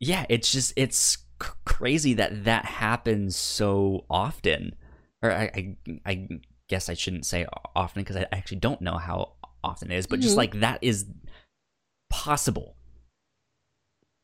[0.00, 4.74] yeah it's just it's c- crazy that that happens so often
[5.22, 6.28] or I I, I
[6.68, 9.32] guess I shouldn't say often because I actually don't know how
[9.64, 10.38] often it is but just Mhm.
[10.38, 11.06] like that is
[12.10, 12.76] possible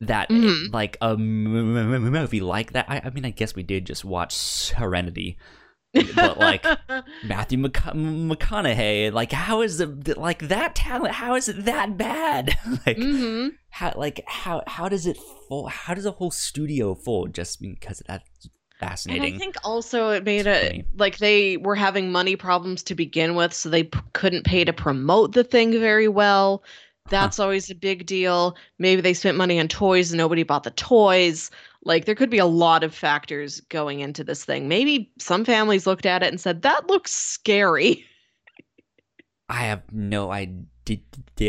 [0.01, 0.73] that Mhm.
[0.73, 3.85] like a m- m- m- movie like that I, I mean I guess we did
[3.85, 5.37] just watch Serenity
[6.15, 6.65] But, like,
[7.23, 12.57] Matthew Mc- McConaughey like how is the like that talent how is it that bad
[12.85, 17.33] like hmm how like how how does it fold how does a whole studio fold
[17.33, 22.11] just because that's And fascinating I think also it made it like they were having
[22.11, 26.07] money problems to begin with, so they p- couldn't pay to promote the thing very
[26.07, 26.63] well.
[27.09, 28.55] That's always a big deal.
[28.79, 31.51] Maybe they spent money on toys and nobody bought the toys.
[31.85, 34.67] Like there could be a lot of factors going into this thing.
[34.67, 38.03] Maybe some families looked at it and said, "That looks scary."
[39.47, 40.65] I have no idea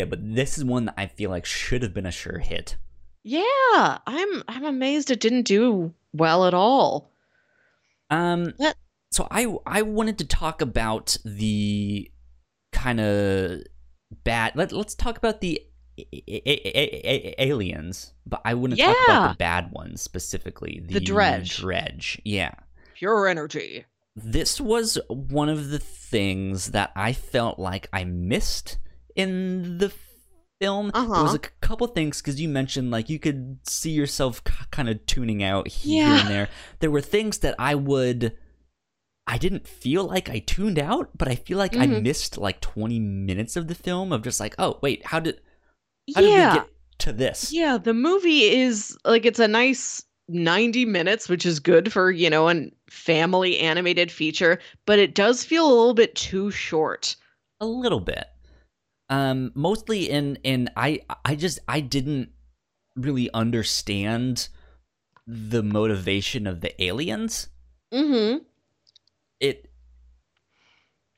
[0.06, 2.76] but this is one that I feel like should have been a sure hit
[3.22, 7.10] Yeah, I'm I'm amazed it didn't do well at all.
[8.10, 8.76] um What?
[9.10, 12.10] so I I wanted to talk about the
[12.72, 13.62] kind of
[14.24, 15.60] bad let, let's talk about the
[17.38, 21.60] aliens but I wouldn't talk about the bad ones specifically The Drej.
[21.62, 22.54] Drej yeah
[22.94, 23.84] Pure energy.
[24.14, 28.78] this was one of the things that I felt like I missed
[29.14, 29.92] in the
[30.60, 30.90] film.
[30.94, 31.38] There was Uh-huh.
[31.42, 35.04] a c- couple things because you mentioned like you could see yourself k- kind of
[35.04, 36.20] tuning out here Yeah.
[36.20, 36.48] and there.
[36.80, 38.32] There were things that I would.
[39.26, 42.02] I didn't feel like I tuned out, but I feel like I Mhm.
[42.02, 45.40] missed like 20 minutes of the film of just like, oh, wait, how did
[46.14, 46.52] how did yeah.
[46.54, 46.68] we get
[47.00, 47.52] to this?
[47.52, 52.30] Yeah, the movie is like it's a nice 90 minutes, which is good for, you
[52.30, 57.16] know, a family animated feature, but it does feel a little bit too short.
[57.60, 58.26] a little bit
[59.08, 62.30] um mostly in in i i just i didn't
[62.96, 64.48] really understand
[65.26, 67.48] the motivation of the aliens
[67.92, 68.44] Mhm.
[69.40, 69.70] it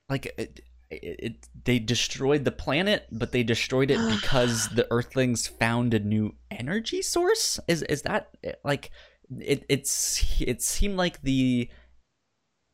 [0.09, 5.94] like it, it, they destroyed the planet but they destroyed it because the earthlings found
[5.94, 7.61] a new energy source?
[7.68, 8.31] Is is that
[8.64, 8.90] like
[9.38, 11.68] it it's it seemed like the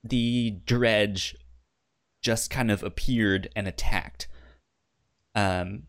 [0.03, 1.35] the Drej
[2.23, 4.29] just kind of appeared and attacked.
[5.35, 5.85] Um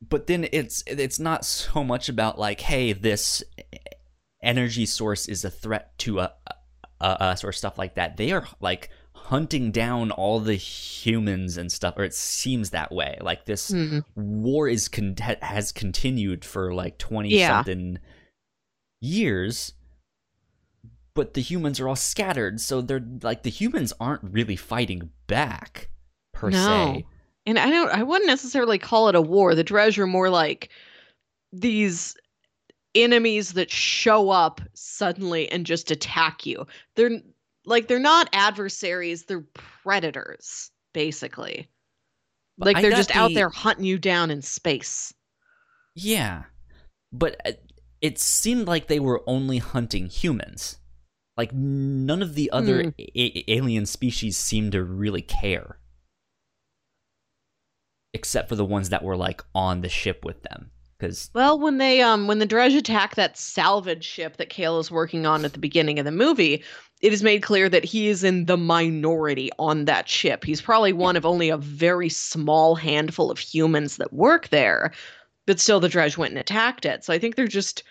[0.00, 3.42] but then it's it's not so much about like hey this
[4.42, 6.28] energy source is a threat to uh,
[7.00, 8.16] uh, us or stuff like that.
[8.16, 8.90] They are like
[9.26, 14.00] hunting down all the humans and stuff or it seems that way like this Hmm.
[14.14, 17.48] war is con- has continued for like 20 Yeah.
[17.58, 17.98] something
[19.00, 19.72] years
[21.14, 25.88] but the humans are all scattered so they're like the humans aren't really fighting back
[26.32, 26.58] per No.
[26.58, 27.06] se
[27.46, 29.54] And I don't I wouldn't necessarily call it a war.
[29.54, 30.68] The Drej are more like
[31.52, 32.16] these
[32.94, 36.66] enemies that show up suddenly and just attack you.
[36.96, 37.20] They're
[37.66, 39.44] like they're not adversaries, they're
[39.82, 41.68] predators, basically.
[42.58, 45.12] But Like I they're just out there hunting you down in space.
[45.94, 46.44] Yeah,
[47.12, 47.52] but uh,
[48.00, 50.78] it seemed like they were only hunting humans.
[51.36, 55.78] Like none of the other a- a- alien species seemed to really care,
[58.14, 60.70] except for the ones that were like on the ship with them.
[60.98, 64.90] Because Well, when they um when the Drej attack that salvage ship that Cale is
[64.90, 66.62] working on at the beginning of the movie,
[67.02, 70.44] it is made clear that he is in the minority on that ship.
[70.44, 74.92] He's probably one of only a very small handful of humans that work there,
[75.46, 77.04] but still the Drej went and attacked it.
[77.04, 77.82] So I think they're just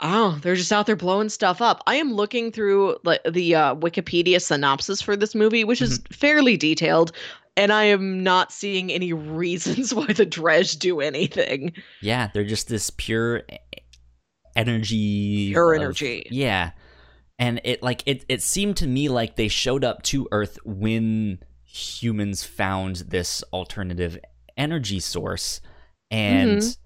[0.00, 1.82] oh, they're just out there blowing stuff up.
[1.86, 6.56] I am looking through like the uh, Wikipedia synopsis for this movie, which is fairly
[6.56, 7.12] detailed,
[7.56, 11.72] and I am not seeing any reasons why the Drej do anything.
[12.00, 13.42] yeah, they're just this pure
[14.56, 15.50] energy.
[15.50, 16.26] Pure of- energy.
[16.30, 16.72] Yeah,
[17.38, 21.38] and it like it it seemed to me like they showed up to Earth when
[21.64, 24.18] humans found this alternative
[24.56, 25.60] energy source,
[26.10, 26.76] and Mhm.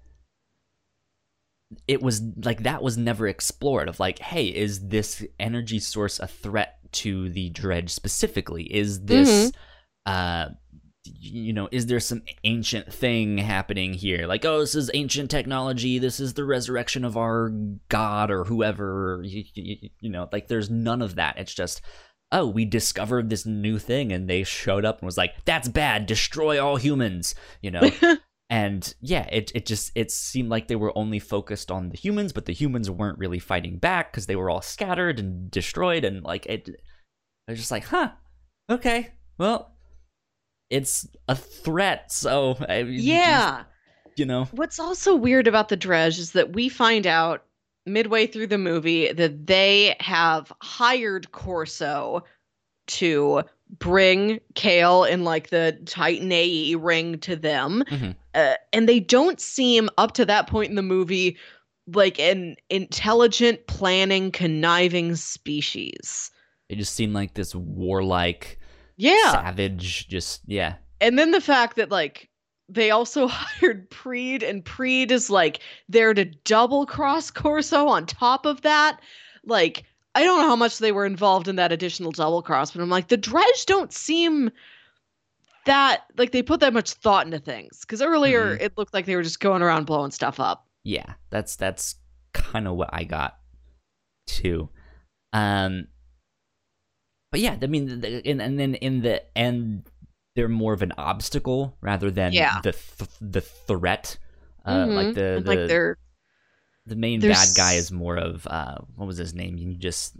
[1.87, 3.87] it was like that was never explored.
[3.87, 8.63] Of like, hey, is this energy source a threat to the Drej specifically?
[8.63, 9.51] Is this
[10.05, 10.49] uh
[11.05, 14.27] you know, is there some ancient thing happening here?
[14.27, 15.97] Like, oh, this is ancient technology.
[15.97, 17.51] This is the resurrection of our
[17.87, 19.21] god or whoever.
[19.23, 21.37] You, you, you, know, like there's none of that.
[21.37, 21.81] It's just,
[22.31, 26.05] oh, we discovered this new thing and they showed up and was like, that's bad.
[26.05, 27.89] Destroy all humans, you know?
[28.49, 32.33] and yeah, it, it just, it seemed like they were only focused on the humans,
[32.33, 36.03] but the humans weren't really fighting back because they were all scattered and destroyed.
[36.03, 36.69] And like, it,
[37.47, 38.11] I was just like, huh,
[38.69, 39.77] okay, well,
[40.69, 42.11] it's a threat.
[42.11, 43.63] So I, yeah,
[44.05, 44.45] just, you know.
[44.51, 47.43] What's also weird about the Drej is that we find out
[47.85, 52.23] midway through the movie that they have hired Corso
[52.87, 53.43] to
[53.77, 58.11] bring Cale in like the Titan AE ring to them, mm-hmm.
[58.33, 61.37] uh, and they don't seem up to that point in the movie
[61.95, 66.31] like an intelligent, planning, conniving species.
[66.69, 68.58] They just seem like this warlike
[68.99, 72.29] yeah savage just yeah and then the fact that like
[72.69, 75.59] they also hired Preed, and Preed is like
[75.89, 79.01] there to double cross Corso on top of that.
[79.43, 79.83] Like,
[80.15, 82.89] I don't know how much they were involved in that additional double cross, but I'm
[82.89, 84.51] like, the Drej don't seem
[85.65, 87.81] that like they put that much thought into things.
[87.81, 88.63] Because earlier mm-hmm.
[88.63, 90.65] it looked like they were just going around blowing stuff up.
[90.83, 91.95] Yeah, that's that's
[92.33, 93.37] kind of what I got
[94.27, 94.69] too.
[95.33, 95.87] Um,
[97.31, 99.89] but yeah, I mean, and, and then in the end,
[100.35, 102.61] they're more of an obstacle rather than yeah.
[102.61, 104.17] the th- the threat.
[104.65, 104.95] Uh, mm-hmm.
[104.95, 105.97] Like the, the like they're
[106.85, 109.57] the main bad guy is more of uh, what was his name?
[109.57, 110.17] You just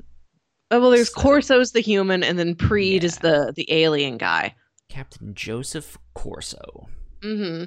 [0.71, 3.07] oh well, there's Corso's the human, and then Preed yeah.
[3.07, 4.55] is the the alien guy.
[4.89, 6.87] Captain Joseph Corso.
[7.21, 7.65] Mm-hmm.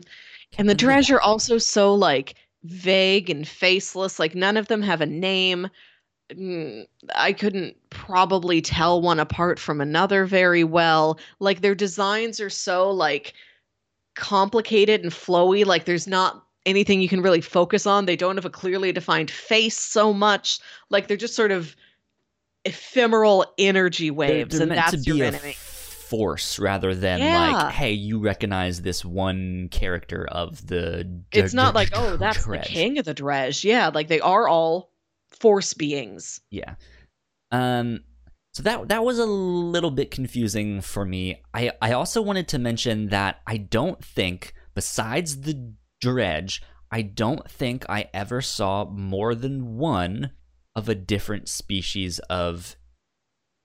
[0.56, 4.18] and the are also so like vague and faceless.
[4.18, 5.68] Like none of them have a name.
[7.14, 11.18] I couldn't probably tell one apart from another very well.
[11.38, 13.34] Like their designs are so like
[14.14, 15.64] complicated and flowy.
[15.64, 18.06] Like there's not anything you can really focus on.
[18.06, 20.60] They don't have a clearly defined face so much.
[20.90, 21.76] Like they're just sort of
[22.64, 25.54] ephemeral energy waves, they're, they're and that's your enemy.
[25.54, 27.50] force rather than yeah.
[27.50, 31.22] like, hey, you recognize this one character of the.
[31.32, 33.64] It's not like, oh, that's the king of the Drej.
[33.64, 34.91] Yeah, like they are all
[35.42, 36.40] force beings.
[36.50, 36.76] Yeah.
[37.50, 38.00] Um
[38.54, 41.42] so that that was a little bit confusing for me.
[41.52, 47.48] I I also wanted to mention that I don't think besides the Drej, I don't
[47.50, 50.32] think I ever saw more than one
[50.74, 52.76] of a different species of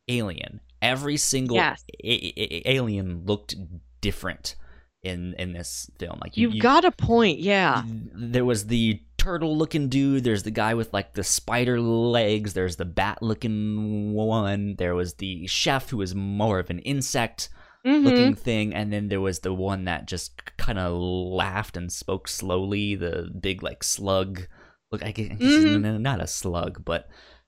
[0.08, 0.62] alien.
[0.82, 1.84] Every single yes.
[2.04, 3.56] a- a- alien looked
[4.02, 4.56] different
[5.04, 6.20] in in this film.
[6.22, 7.84] Like you, have got a point, yeah.
[8.14, 10.24] There was the turtle looking dude.
[10.24, 12.54] There's the guy with like the spider legs.
[12.54, 14.76] There's the bat looking one.
[14.78, 17.50] There was the chef who was more of an insect
[17.86, 18.06] mm-hmm.
[18.06, 22.28] looking thing, and then there was the one that just kind of laughed and spoke
[22.28, 22.96] slowly.
[22.96, 24.48] The big like slug.
[24.92, 26.02] Look, I guess mm-hmm.
[26.02, 27.08] not a slug, but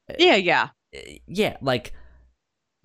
[0.10, 0.70] uh, yeah, yeah,
[1.28, 1.58] yeah.
[1.62, 1.94] Like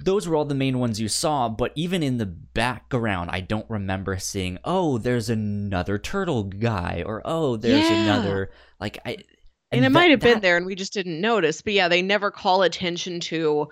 [0.04, 3.68] those were all the main ones you saw, but even in the background, I don't
[3.70, 8.02] remember seeing, oh, there's another turtle guy, or oh, there's yeah.
[8.04, 9.24] another like I and,
[9.72, 10.34] and it might have that...
[10.34, 11.62] been there and we just didn't notice.
[11.62, 13.68] But yeah, they never call attention to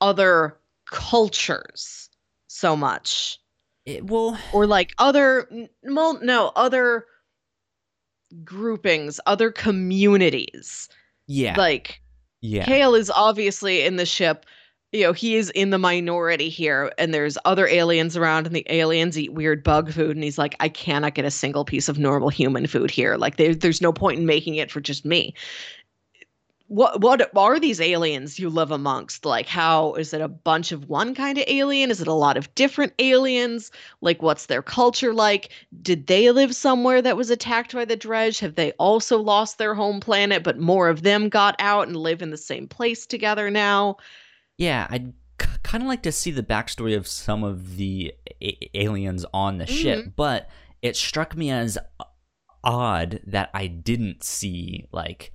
[0.00, 2.10] other cultures
[2.46, 3.38] so much.
[3.86, 5.48] It will or like other
[5.82, 7.06] well, no, other
[8.44, 10.88] groupings, other communities.
[11.26, 11.54] Yeah.
[11.56, 12.02] Like
[12.42, 12.64] yeah.
[12.64, 14.46] Kale is obviously in the ship
[14.92, 18.66] you know, he is in the minority here, and there's other aliens around, and the
[18.68, 21.98] aliens eat weird bug food, and he's like, I cannot get a single piece of
[21.98, 23.16] normal human food here.
[23.16, 25.34] Like, there, there's no point in making it for just me.
[26.68, 29.24] What what are these aliens you live amongst?
[29.24, 31.90] Like, how is it a bunch of one kind of alien?
[31.90, 33.70] Is it a lot of different aliens?
[34.00, 35.50] Like, what's their culture like?
[35.82, 38.38] Did they live somewhere that was attacked by the Drej?
[38.40, 42.22] Have they also lost their home planet, but more of them got out and live
[42.22, 43.96] in the same place together now?
[44.60, 45.14] Yeah, I'd
[45.62, 49.64] kind of like to see the backstory of some of the a- aliens on the
[49.64, 49.74] mm-hmm.
[49.74, 50.50] ship, but
[50.82, 51.78] it struck me as
[52.62, 55.32] odd that I didn't see like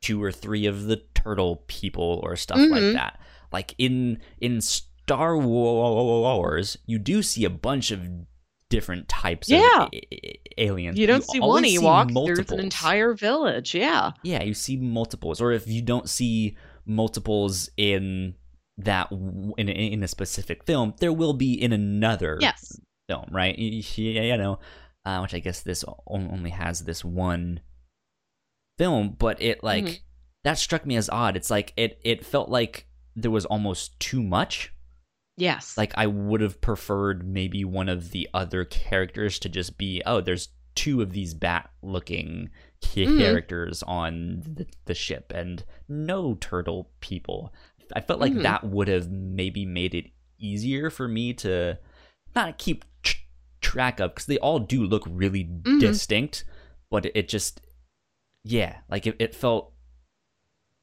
[0.00, 2.72] two or three of the turtle people or stuff mm-hmm.
[2.72, 3.18] like that.
[3.52, 8.08] Like in in Star Wars, you do see a bunch of
[8.68, 9.82] different types yeah.
[9.82, 10.96] of a- aliens.
[10.96, 13.74] You don't you see one Ewok, see there's an entire village.
[13.74, 14.12] Yeah.
[14.22, 15.40] Yeah, you see multiples.
[15.40, 16.56] Or if you don't see
[16.86, 18.34] multiples in
[18.78, 22.78] that in in a specific film, there will be in another yes.
[23.08, 23.58] film, right?
[23.58, 24.58] You know,
[25.04, 27.60] uh, which I guess this only has this one
[28.78, 30.02] film, but it like mm-hmm.
[30.44, 31.36] that struck me as odd.
[31.36, 34.72] It's like it it felt like there was almost too much
[35.36, 35.76] Yes.
[35.78, 40.20] Like I would have preferred maybe one of the other characters to just be oh,
[40.20, 42.50] there's two of these bat looking
[42.82, 43.18] Mhm.
[43.18, 47.52] characters on the, the ship and no turtle people.
[47.94, 48.42] I felt like Mhm.
[48.42, 51.78] that would have maybe made it easier for me to
[52.34, 53.20] not keep tr-
[53.60, 55.80] track of because they all do look really Mhm.
[55.80, 56.44] distinct,
[56.90, 57.60] but it just
[58.44, 59.72] yeah, like it, it felt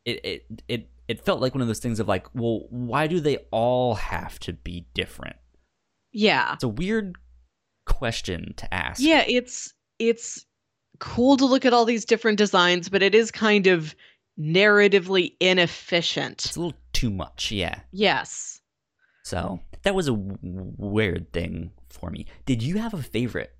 [0.05, 3.19] it, it it it felt like one of those things of like, well, why do
[3.19, 5.35] they all have to be different?
[6.11, 6.53] yeah.
[6.53, 7.17] It's a weird
[7.85, 9.01] question to ask.
[9.01, 10.45] Yeah, it's it's
[10.99, 13.95] cool to look at all these different designs, but it is kind of
[14.39, 16.45] narratively inefficient.
[16.45, 17.79] It's a little too much, yeah.
[17.91, 18.61] Yes.
[19.23, 20.37] So that was a w-
[20.77, 22.25] weird thing for me.
[22.45, 23.53] Did you have a favorite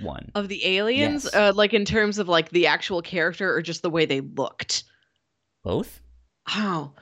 [0.00, 0.30] one?
[0.34, 1.34] Of the aliens, Yes.
[1.34, 4.84] uh, like in terms of like the actual character or just the way they looked.
[5.62, 6.00] Both?
[6.56, 6.92] Oh,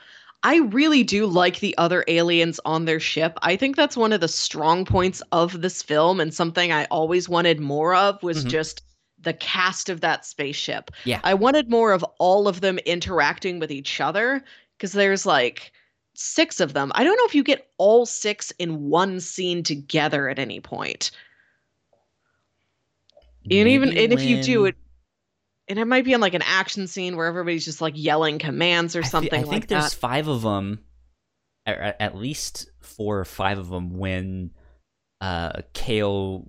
[0.43, 3.39] I really do like the other aliens on their ship.
[3.43, 7.29] I think that's one of the strong points of this film and something I always
[7.29, 8.51] wanted more of was Mhm.
[8.51, 8.83] just
[9.23, 10.91] the cast of that spaceship.
[11.05, 11.20] Yeah.
[11.25, 14.43] I wanted more of all of them interacting with each other
[14.77, 15.73] because there's like
[16.14, 16.93] six of them.
[16.95, 21.11] I don't know if you get all six in one scene together at any point.
[23.45, 24.77] And even Maybe and if you do it
[25.68, 28.95] and it might be on like an action scene where everybody's just like yelling commands
[28.95, 29.95] or I thi- something I think like there's that.
[29.95, 30.81] five of them,
[31.66, 34.51] at, at least four or five of them when
[35.20, 36.49] uh, Cale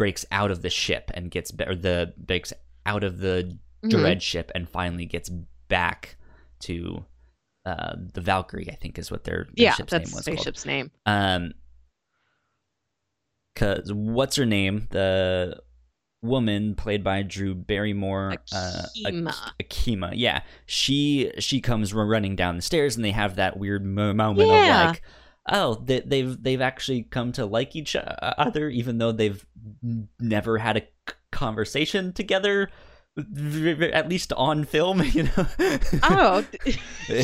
[0.00, 2.54] breaks out of the ship and gets ba- or the breaks
[2.86, 5.28] out of the Drej ship and finally gets
[5.68, 6.16] back
[6.60, 7.04] to
[7.66, 8.70] uh, the Valkyrie.
[8.70, 10.38] I think is what their, their Yeah, ship's that's name was called.
[10.38, 10.90] spaceship's name.
[11.04, 11.52] Um,
[13.56, 14.86] cause what's her name?
[14.90, 15.60] The
[16.22, 19.28] woman played by Drew Barrymore, uh, Akima.
[19.28, 20.12] Ak- Akima.
[20.14, 24.48] Yeah, she she comes running down the stairs, and they have that weird mo- moment
[24.48, 24.82] Yeah.
[24.82, 25.02] of like,
[25.48, 29.44] oh, they, they've they've actually come to like each other, even though they've
[30.18, 30.82] never had a
[31.32, 32.70] conversation together.
[33.18, 35.46] At least on film, you know.
[36.04, 36.44] Oh,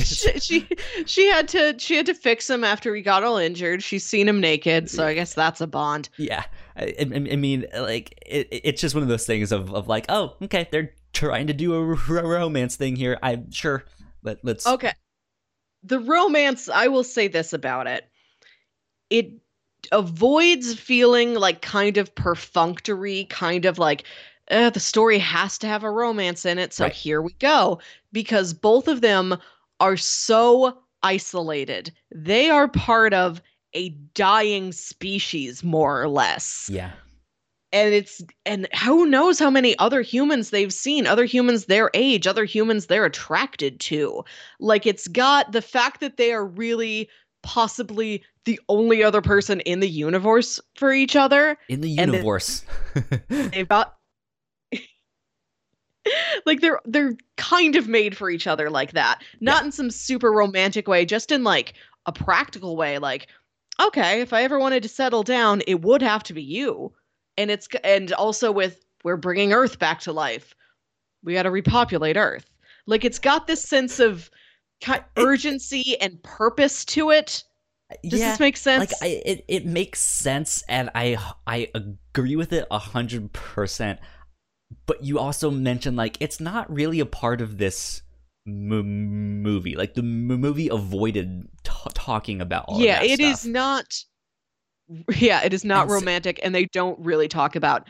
[0.03, 0.69] she, she
[1.07, 3.83] she had to she had to fix him after he got all injured.
[3.83, 6.09] She's seen him naked, so I guess that's a bond.
[6.19, 6.45] Yeah,
[6.77, 10.37] I, I, mean, like it, it's just one of those things of, of like, oh,
[10.43, 13.19] okay, they're trying to do a r- romance thing here.
[13.23, 13.85] I'm sure.
[14.23, 14.67] Let let's.
[14.67, 14.93] Okay.
[15.87, 18.09] The romance, I will say this about it.
[19.09, 19.31] It
[19.93, 24.05] avoids feeling like kind of perfunctory, kind of like
[24.51, 26.93] uh, the story has to have a romance in it, so Right.
[26.93, 27.81] here we go.
[28.13, 29.37] Because both of them
[29.81, 31.93] are so isolated.
[32.15, 33.41] They are part of
[33.75, 36.69] a dying species, more or less.
[36.73, 36.93] Yeah,
[37.73, 42.27] and it's and who knows how many other humans they've seen other humans their age
[42.27, 44.25] other humans they're attracted to.
[44.61, 47.09] Like it's got the fact that they are really
[47.43, 51.59] possibly the only other person in the universe for each other.
[51.69, 52.65] In the universe.
[53.29, 53.97] they've got
[56.47, 59.23] like they're they're kind of made for each other like that.
[59.41, 61.75] Not in some super romantic way just in like
[62.07, 63.27] a practical way like
[63.81, 66.93] okay if i ever wanted to settle down it would have to be you
[67.37, 70.55] and it's and also with we're bringing earth back to life
[71.23, 72.51] we got to repopulate earth
[72.87, 74.31] like it's got this sense of
[75.17, 77.45] urgency and purpose to it
[78.03, 81.17] does yeah, this make sense like I, it it makes sense, and I
[81.47, 84.01] I agree with it a hundred percent.
[84.87, 88.03] But you also mentioned like it's not really a part of this
[88.47, 89.77] m- movie.
[89.77, 93.53] Like the m- movie avoided t- talking about all yeah it is stuff.
[93.53, 94.05] not
[95.17, 97.89] yeah it is not romantic and they don't really talk about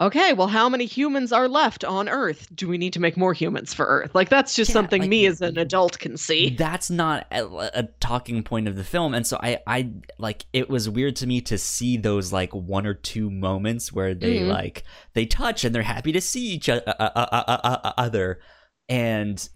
[0.00, 3.32] okay well how many humans are left on earth do we need to make more
[3.34, 6.50] humans for earth like that's just Yeah, something like, me as an adult can see
[6.50, 10.70] that's not a, a talking point of the film and so i i like it
[10.70, 14.48] was weird to me to see those like one or two moments where they Mhm.
[14.48, 18.40] like they touch and they're happy to see each uh, uh, uh, other
[18.88, 19.48] and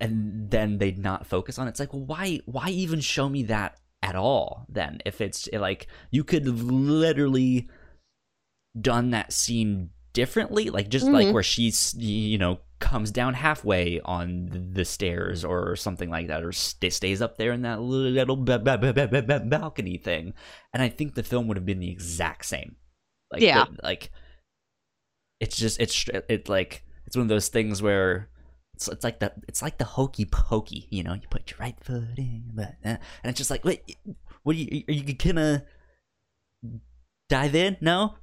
[0.00, 1.70] and then they'd not focus on it.
[1.70, 5.86] it's like well, why why even show me that at all then if it's like
[6.10, 7.68] you could literally
[8.80, 11.32] done that scene differently like just like Mhm.
[11.32, 16.50] where she's you know comes down halfway on the stairs or something like that or
[16.52, 20.34] st- stays up there in that little ba- ba- ba- balcony thing
[20.74, 22.74] and i think the film would have been the exact same
[23.30, 23.64] like Yeah.
[23.66, 24.10] the- like
[25.40, 28.28] it's just it's it's like it's one of those things where
[28.74, 31.76] it's, it's like the it's like the hokey pokey you know you put your right
[31.82, 33.96] foot in but uh, and it's just like wait
[34.42, 35.64] what are you are you gonna
[37.28, 38.14] dive in no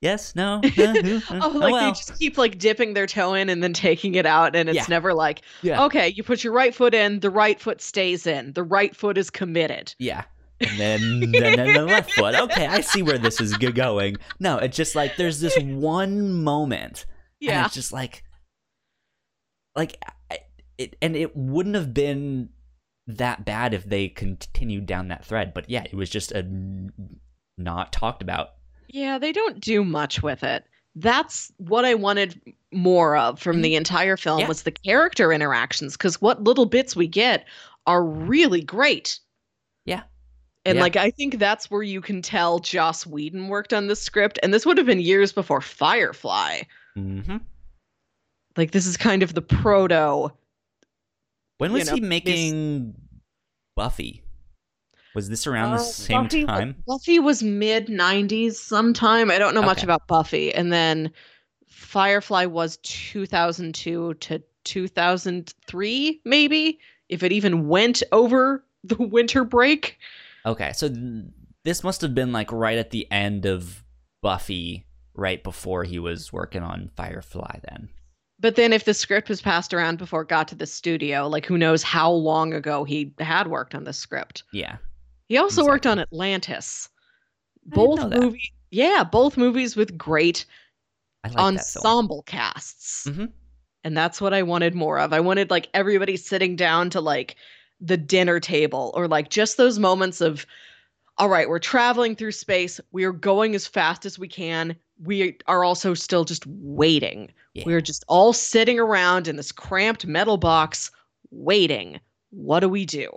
[0.00, 0.92] yes no, no?
[0.92, 1.20] Who?
[1.30, 1.86] oh like well.
[1.86, 4.76] they just keep like dipping their toe in and then taking it out and it's
[4.76, 4.84] Yeah.
[4.88, 5.84] never like Yeah.
[5.84, 9.16] okay you put your right foot in the right foot stays in the right foot
[9.18, 10.24] is committed Yeah.
[10.60, 12.34] and then then, then the left foot.
[12.34, 14.16] Okay, I see where this is going.
[14.38, 17.06] No, it's just like there's this one moment,
[17.40, 17.64] and Yeah.
[17.64, 18.22] it's just like,
[19.76, 20.02] like
[20.78, 22.50] it, and it wouldn't have been
[23.06, 25.52] that bad if they continued down that thread.
[25.54, 26.44] But yeah, it was just a
[27.58, 28.50] not talked about.
[28.88, 30.64] Yeah, they don't do much with it.
[30.96, 32.40] That's what I wanted
[32.72, 34.42] more of from the entire film Mm-hmm.
[34.42, 34.48] Yeah.
[34.48, 37.46] was the character interactions because what little bits we get
[37.86, 39.18] are really great.
[39.84, 40.02] Yeah.
[40.64, 40.82] And Yeah.
[40.82, 44.54] like I think that's where you can tell Joss Whedon worked on this script and
[44.54, 46.62] this would have been years before Firefly.
[46.94, 47.36] hmm
[48.56, 50.32] Like this is kind of the proto
[51.58, 52.94] When You was know, he this- making
[53.76, 54.22] Buffy?
[55.14, 56.82] Was this around the Uh, same Buffy, time?
[56.88, 59.30] Buffy was mid 90s sometime.
[59.30, 60.52] I don't know much about Buffy.
[60.52, 61.12] And then
[61.68, 66.78] Firefly was 2002 to 2003, maybe,
[67.08, 69.98] if it even went over the winter break.
[70.46, 71.24] Okay, so th-
[71.64, 73.84] this must have been like right at the end of
[74.22, 77.58] Buffy, right before he was working on Firefly.
[77.70, 77.88] Then
[78.44, 81.46] But then if the script was passed around before it got to the studio, like
[81.46, 84.42] who knows how long ago he had worked on the script.
[84.52, 84.76] yeah,
[85.28, 86.90] He also worked on Atlantis.
[87.72, 90.44] I Both movies, yeah, both movies with great
[91.24, 93.06] like ensemble casts.
[93.06, 93.32] Mhm.
[93.82, 95.14] And that's what I wanted more of.
[95.14, 97.36] I wanted like everybody sitting down to like
[97.80, 100.44] the dinner table or like just those moments of
[101.18, 102.80] all right, we're traveling through space.
[102.92, 104.76] We are going as fast as we can.
[105.02, 107.32] We are also still just waiting.
[107.54, 107.64] Yeah.
[107.66, 110.90] We're just all sitting around in this cramped metal box
[111.30, 112.00] waiting.
[112.30, 113.10] What do we do?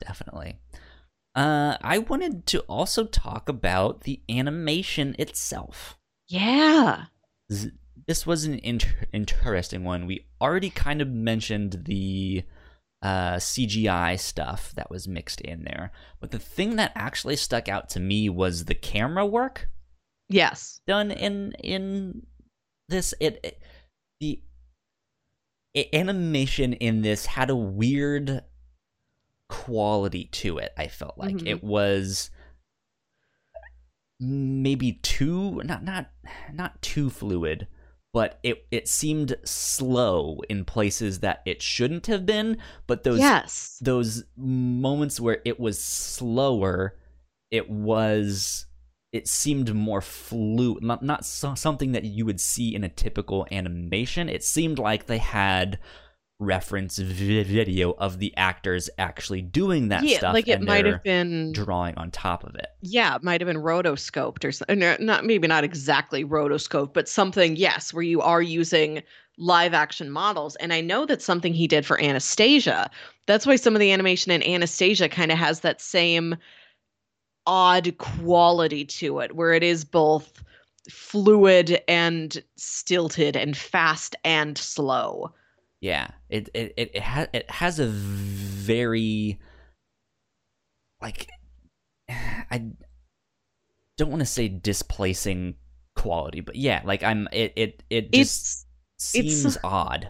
[0.00, 0.56] Definitely.
[1.34, 5.96] Uh, I wanted to also talk about the animation itself.
[6.28, 7.04] Yeah.
[7.48, 10.06] This was an inter- interesting one.
[10.06, 12.42] We already kind of mentioned the
[13.02, 15.90] uh, CGI stuff that was mixed in there,
[16.20, 19.68] but the thing that actually stuck out to me was the camera work.
[20.28, 20.80] Yes.
[20.86, 22.26] done in in
[22.88, 23.62] this it, it-
[24.20, 24.40] the
[25.76, 28.42] a- animation in this had a weird
[29.48, 31.46] quality to it i felt like Mhm.
[31.46, 32.30] it was
[34.20, 36.10] maybe too not not
[36.52, 37.66] not too fluid
[38.12, 43.78] but it it seemed slow in places that it shouldn't have been but those yes.
[43.80, 46.96] those moments where it was slower
[47.50, 48.66] it was
[49.12, 53.46] it seemed more fluid not, not so, something that you would see in a typical
[53.50, 55.78] animation it seemed like they had
[56.42, 61.52] reference video of the actors actually doing that yeah, stuff like it might have been
[61.52, 64.80] drawing on top of it yeah, it might have been rotoscoped or something.
[64.98, 69.02] Not maybe not exactly rotoscoped, but something, yes, where you are using
[69.38, 70.56] live action models.
[70.56, 72.90] And I know that's something he did for Anastasia.
[73.26, 76.36] That's why some of the animation in Anastasia kind of has that same
[77.46, 80.42] odd quality to it, where it is both
[80.90, 85.32] fluid and stilted and fast and slow.
[85.82, 89.38] Yeah, it it it, it has it has a very
[91.02, 91.28] like
[92.08, 92.70] I
[93.98, 95.56] don't want to say displacing
[95.96, 98.66] quality, but yeah, like I'm it it it just
[98.98, 100.08] It's it's- seems odd.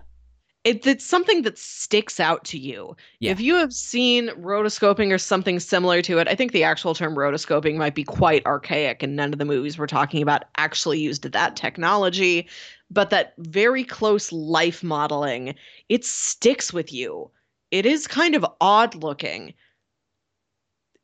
[0.64, 2.94] it, it's something that sticks out to you.
[3.20, 3.32] Yeah.
[3.32, 7.14] If you have seen rotoscoping or something similar to it, I think the actual term
[7.16, 11.22] rotoscoping might be quite archaic, and none of the movies we're talking about actually used
[11.32, 12.46] that technology.
[12.92, 15.54] But that very close life modeling,
[15.88, 17.30] it sticks with you.
[17.70, 19.54] It is kind of odd looking.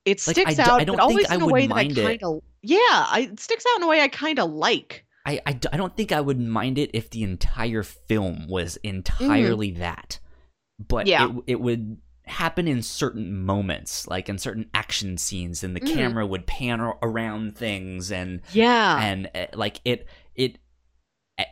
[0.05, 1.76] It Like, sticks I out, don't but think always I in a would way that
[1.76, 2.03] I mind it.
[2.03, 5.05] kind of yeah, I, it sticks out in a way I kind of like.
[5.26, 10.18] I I don't think I would mind it if the entire film was entirely that.
[10.78, 11.28] But Yeah.
[11.28, 15.95] it, it would happen in certain moments, like in certain action scenes, and the Mhm.
[15.95, 20.59] camera would pan around things, and Yeah, and uh, like it it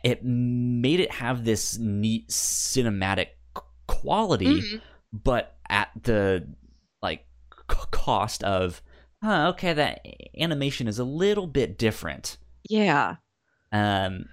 [0.03, 3.27] it made it have this neat cinematic
[3.87, 4.81] quality, Mhm.
[5.13, 6.47] but at the
[7.01, 7.25] like
[7.69, 8.81] c- cost of,
[9.23, 10.05] huh, okay, that
[10.39, 12.37] animation is a little bit different
[12.69, 13.15] yeah,
[13.71, 14.25] um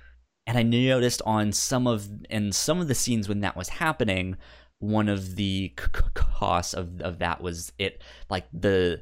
[0.47, 4.37] and i noticed on some of in some of the scenes when that was happening
[4.81, 9.01] one of the c- c- costs of of that was it like the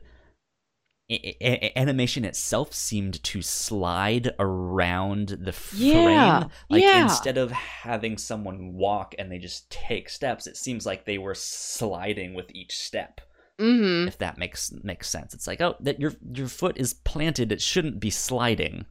[1.77, 7.03] animation itself seemed to slide around the frame Yeah, like yeah.
[7.03, 11.35] instead of having someone walk and they just take steps it seems like they were
[11.35, 13.21] sliding with each step
[13.59, 17.53] hmm if that makes makes sense it's like oh that your your foot is planted
[17.53, 18.87] it shouldn't be sliding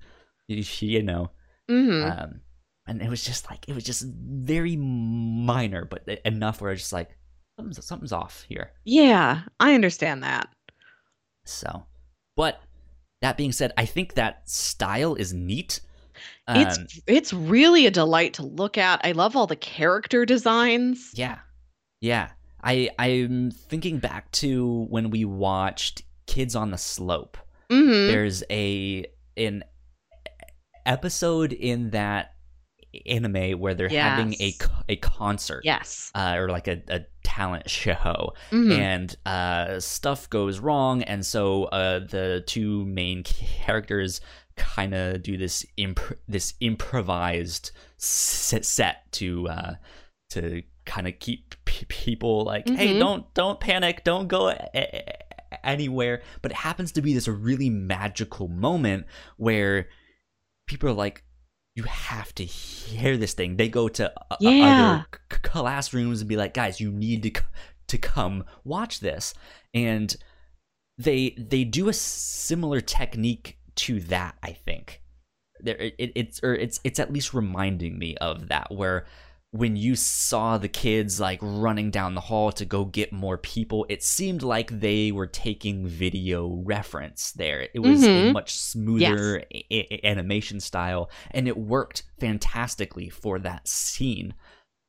[0.48, 1.32] you, you know
[1.68, 2.42] hmm um,
[2.88, 6.82] and it was just like it was just very minor, but enough where I was
[6.82, 7.10] just like
[7.56, 8.72] something's something's off here.
[8.84, 10.50] Yeah, I understand that.
[11.46, 11.86] So,
[12.36, 12.62] but
[13.22, 15.82] that being said, I think that style is neat.
[16.50, 19.02] It's Um, it's really a delight to look at.
[19.04, 21.12] I love all the character designs.
[21.14, 21.40] yeah,
[22.02, 22.30] yeah.
[22.64, 27.38] I I'm thinking back to when we watched Kids on the Slope.
[27.70, 29.06] hmm There's a
[29.38, 29.64] an
[30.86, 32.34] episode in that
[33.06, 34.54] anime where they're having a
[34.90, 35.62] a concert.
[35.64, 36.12] Yes.
[36.16, 38.78] uh, or like a, a talent show, Mhm.
[38.78, 44.22] and uh, stuff goes wrong, and so uh, the two main characters
[44.58, 49.74] kind of do this imp- this improvised set, set to uh,
[50.32, 53.00] to kind of keep p- people like, hey, Mhm.
[53.00, 56.22] don't don't panic, don't go a- a- anywhere.
[56.42, 59.06] But it happens to be this really magical moment
[59.38, 59.88] where
[60.68, 61.24] people are like.
[61.76, 63.56] You have to hear this thing.
[63.56, 64.66] They go to o- Yeah.
[64.66, 67.46] other c- classrooms and be like, guys, you need to c-
[67.88, 69.34] to come watch this.
[69.74, 70.16] And
[70.98, 74.36] they they do a similar technique to that.
[74.44, 75.02] I think
[75.62, 79.06] there it, it's or it's it's at least reminding me of that where
[79.54, 83.86] when you saw the kids like running down the hall to go get more people
[83.90, 88.34] it seemed like they were taking video reference there it was a Mhm.
[88.34, 94.34] much smoother a- a- animation style and it worked fantastically for that scene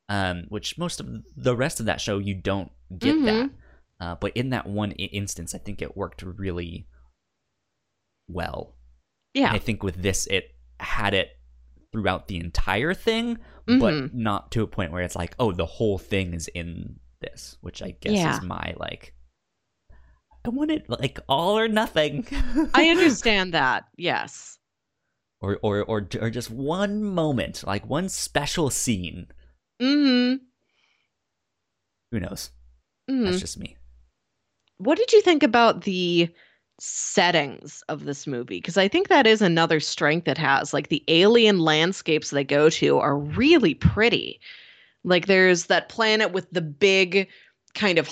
[0.08, 3.24] um, which most of the rest of that show you don't get Mhm.
[3.24, 3.50] that
[4.00, 6.86] uh, but in that one I- instance i think it worked really
[8.28, 8.76] well
[9.34, 9.50] Yeah.
[9.50, 11.30] I think with this, it had it
[11.93, 13.38] throughout the entire thing,
[13.68, 13.78] Mhm.
[13.80, 17.59] but not to a point where it's like, oh, the whole thing is in this,
[17.61, 18.34] which I guess Yeah.
[18.36, 19.14] is my like.
[20.45, 22.26] I want it like all or nothing.
[22.74, 23.84] I understand that.
[23.97, 24.59] Yes.
[25.40, 29.26] or, or or or just one moment, like one special scene.
[29.80, 30.34] hmm
[32.11, 32.51] Who knows?
[33.09, 33.76] hmm That's just me.
[34.78, 36.28] What did you think about the
[36.83, 38.59] settings of this movie?
[38.59, 40.74] Because I think that is another strength it has.
[40.74, 44.41] Like the alien landscapes they go to are really pretty.
[45.05, 47.28] Like there's that planet with the big
[47.74, 48.11] kind of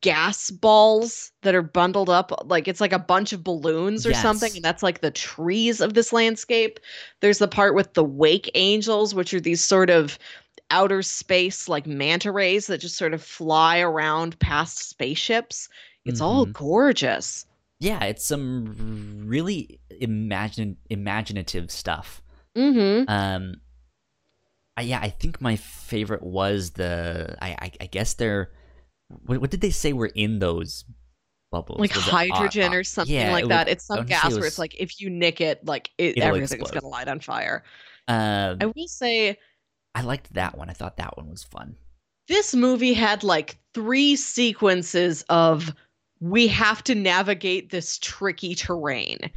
[0.00, 4.54] gas balls that are bundled up like it's like a bunch of balloons or something
[4.54, 6.78] and that's like the trees of this landscape
[7.20, 10.18] there's the part with the wake angels which are these sort of
[10.68, 15.70] outer space like manta rays that just sort of fly around past spaceships
[16.04, 16.52] it's all Mhm.
[16.52, 17.46] gorgeous
[17.78, 22.22] Yeah, it's some really imagine imaginative stuff.
[22.56, 23.56] mm-hmm Um,
[24.78, 27.36] I, yeah, I think my favorite was the.
[27.40, 28.50] I I, I guess they're.
[29.08, 30.84] What, what did they say were in those
[31.52, 31.78] bubbles?
[31.78, 34.32] like Was it, uh, hydrogen or something yeah, like it that was- it's some gas
[34.32, 36.80] it where it's like if you nick it like it, everything's explode.
[36.80, 37.62] gonna light on fire
[38.08, 39.38] Um, i will say
[39.94, 40.68] I liked that one.
[40.68, 41.76] I thought that one was fun.
[42.28, 45.72] this movie had like three sequences of
[46.20, 49.18] we have to navigate this tricky terrain.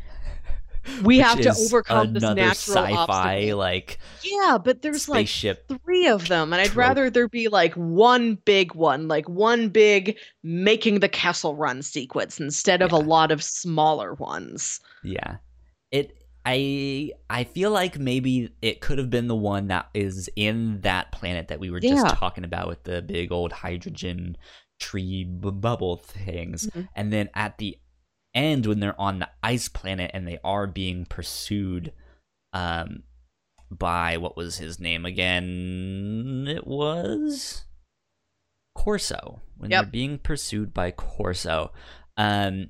[1.03, 3.57] We have to overcome this natural sci-fi obstacle.
[3.57, 6.77] like Yeah, but there's like three of them, and I'd trope.
[6.77, 12.39] rather there be like one big one, like one big making the Kessel Run sequence
[12.39, 14.79] instead of a lot of smaller ones.
[15.03, 15.35] Yeah.
[15.91, 20.81] It I I feel like maybe it could have been the one that is in
[20.81, 22.15] that planet that we were just Yeah.
[22.15, 24.37] talking about with the big old hydrogen
[24.79, 26.67] tree bu- bubble things.
[26.67, 26.87] Mhm.
[26.95, 27.77] And then at the
[28.33, 31.91] end when they're on the ice planet and they are being pursued
[32.53, 33.03] um
[33.71, 36.45] by what was his name again?
[36.47, 37.65] It was
[38.75, 39.41] Corso.
[39.57, 39.83] When Yep.
[39.85, 41.71] they're being pursued by Corso.
[42.17, 42.69] Um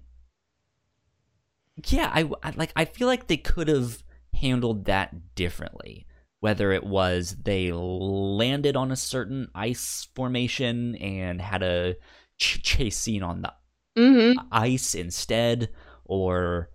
[1.88, 4.04] yeah, I, I like I feel like they could have
[4.34, 6.06] handled that differently.
[6.42, 11.96] Whether it was they landed on a certain ice formation and had a
[12.38, 13.54] ch- chase scene on the
[13.98, 14.48] Mm-hmm.
[14.52, 15.70] ice instead,
[16.06, 16.70] or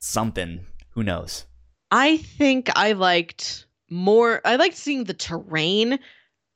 [0.00, 0.66] something.
[0.90, 1.44] Who knows?
[1.90, 4.40] I think I liked more.
[4.44, 5.98] I liked seeing the terrain,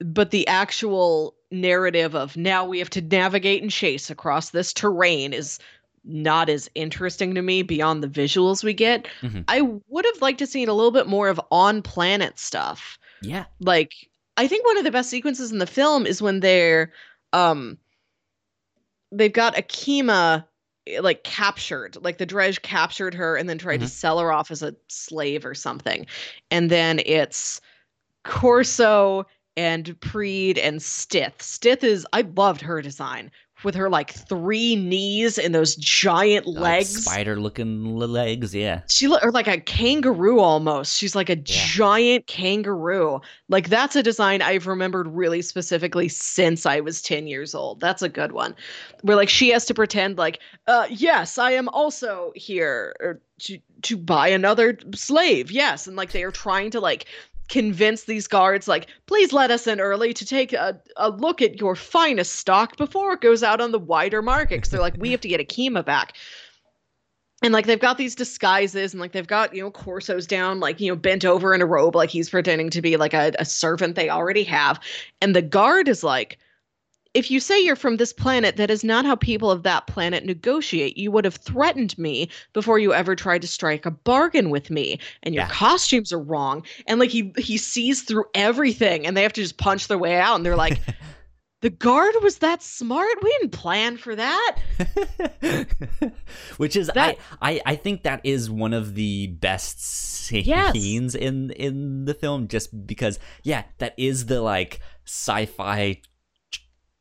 [0.01, 5.33] but the actual narrative of now we have to navigate and chase across this terrain
[5.33, 5.59] is
[6.05, 9.07] not as interesting to me beyond the visuals we get.
[9.21, 9.45] Mhm.
[9.49, 12.99] I would have liked to seen a little bit more of on planet stuff.
[13.23, 13.45] Yeah.
[13.61, 13.93] Like
[14.37, 16.93] I think one of the best sequences in the film is when they're
[17.33, 17.79] um
[19.13, 20.45] they've got Akima
[20.87, 23.91] eh, like captured like the Drej captured her and then tried to Mhm.
[23.91, 26.07] sell her off as a slave or something
[26.51, 27.61] and then it's
[28.25, 29.27] corso
[29.57, 33.31] and preed and stith stith is i loved her design
[33.65, 37.05] with her like three knees and those giant legs.
[37.05, 38.83] Spider looking legs, yeah.
[38.89, 40.97] She look or like a kangaroo almost.
[40.97, 41.43] She's like a yeah.
[41.45, 43.21] giant kangaroo.
[43.49, 47.81] Like that's a design I've remembered really specifically since I was 10 years old.
[47.81, 48.55] That's a good one.
[49.03, 53.59] Where like she has to pretend like, uh yes, I am also here er, to
[53.83, 55.51] to buy another slave.
[55.51, 57.07] Yes, and like they are trying to like
[57.53, 61.61] convince these guards like please let us in early to take a, a look at
[61.61, 64.57] your finest stock before it goes out on the wider market.
[64.57, 66.17] Because they're like we have to get akima back.
[67.43, 70.81] And like they've got these disguises and like they've got you know corsos down like
[70.81, 73.45] you know bent over in a robe like he's pretending to be like a, a
[73.45, 74.81] servant they already have.
[75.21, 76.39] And the guard is like
[77.15, 80.25] if you say you're from this planet, that is not how people of that planet
[80.25, 80.97] negotiate.
[80.97, 84.99] You would have threatened me before you ever tried to strike a bargain with me.
[85.23, 85.51] And your yeah.
[85.51, 86.65] costumes are wrong.
[86.87, 90.19] And like he he sees through everything and they have to just punch their way
[90.19, 90.37] out.
[90.37, 90.81] And they're like,
[91.61, 93.23] the guard was that smart?
[93.23, 94.59] We didn't plan for that.
[96.57, 101.15] Which is that, I, I I think that is one of the best scenes yes.
[101.15, 106.01] in in the film just because yeah, that is the like sci-fi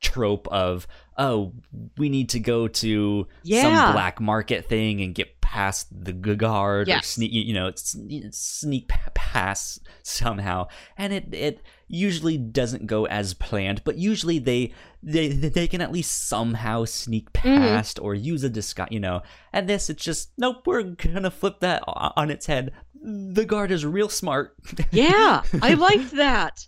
[0.02, 0.88] trope of
[1.18, 1.54] oh
[1.98, 3.62] we need to go to yeah.
[3.62, 7.00] some black market thing and get past the guard yes.
[7.00, 13.84] or sneak you know sneak past somehow and it it usually doesn't go as planned
[13.84, 14.74] but usually they
[15.04, 17.58] they they can at least somehow sneak mm-hmm.
[17.58, 18.04] past mm.
[18.04, 19.22] or use a disguise you know
[19.54, 22.72] and this it's just nope we're gonna flip that on its head
[23.04, 24.56] the guard is real smart
[24.92, 26.66] yeah i liked that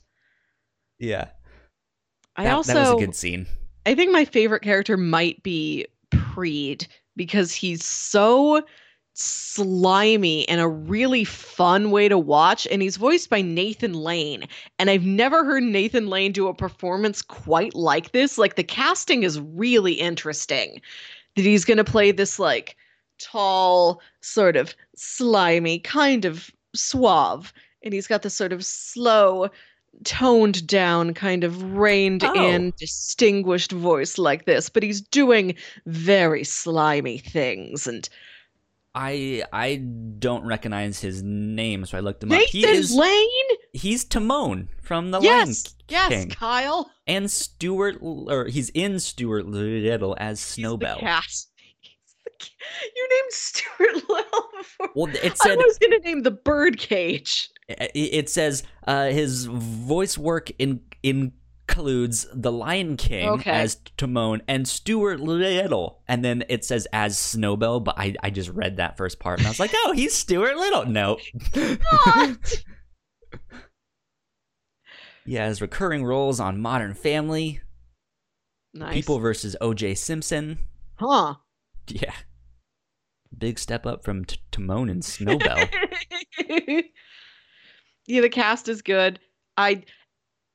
[1.00, 1.30] yeah
[2.36, 3.48] I that, also that was a good scene.
[3.86, 8.64] I think my favorite character might be Preed because he's so
[9.14, 14.48] slimy and a really fun way to watch and he's voiced by Nathan Lane
[14.80, 19.22] and I've never heard Nathan Lane do a performance quite like this like the casting
[19.22, 20.82] is really interesting
[21.36, 22.76] that he's going to play this like
[23.20, 27.54] tall sort of slimy kind of suave
[27.84, 29.48] and he's got this sort of slow
[30.04, 32.34] toned down, kind of reined oh.
[32.34, 38.10] in, distinguished voice like this, but he's doing very slimy things and
[38.96, 39.78] I I
[40.20, 42.50] don't recognize his name, so I looked him Nathan up.
[42.52, 43.58] He is Lane.
[43.74, 46.28] He's Timon from the yes, Lion King.
[46.30, 46.92] Yes, Kyle.
[47.08, 51.00] And Stuart, or he's in Stuart Little as Snowbell.
[51.00, 51.48] He's
[52.96, 54.90] you named Stuart Little before.
[54.96, 57.50] Well, it said I was going to name the birdcage.
[57.68, 63.52] It says uh, his voice work in, includes the Lion King okay.
[63.52, 67.80] as Timon and Stuart Little, and then it says as Snowbell.
[67.80, 70.58] But I, I just read that first part and I was like, oh, he's Stuart
[70.58, 70.86] Little.
[70.86, 71.18] No.
[75.26, 77.62] he has recurring roles on Modern Family.
[78.74, 78.94] Nice.
[78.94, 79.96] People versus O.J.
[79.96, 80.60] Simpson.
[80.96, 81.36] Huh.
[81.88, 82.14] Yeah.
[83.38, 85.70] Big step up from T- Timon and Snowbell.
[88.08, 89.20] yeah, the cast is good.
[89.58, 89.84] I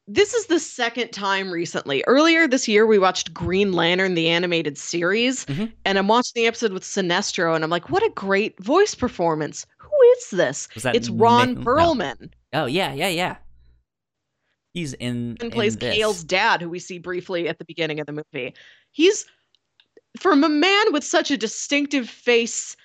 [0.08, 2.02] this is the second time recently.
[2.06, 5.66] Earlier this year, we watched Green Lantern, the animated series, mm-hmm.
[5.84, 9.66] and I'm watching the episode with Sinestro, and I'm like, what a great voice performance.
[9.76, 10.68] Who is this?
[10.76, 11.62] It's Ron?
[11.62, 12.30] Perlman.
[12.54, 12.62] Oh.
[12.62, 12.66] oh.
[12.66, 13.36] yeah, yeah, yeah.
[14.72, 18.06] He's in and plays in Cale's dad, who we see briefly at the beginning of
[18.06, 18.54] the movie.
[18.92, 19.26] He's
[20.18, 22.76] from a man with such a distinctive face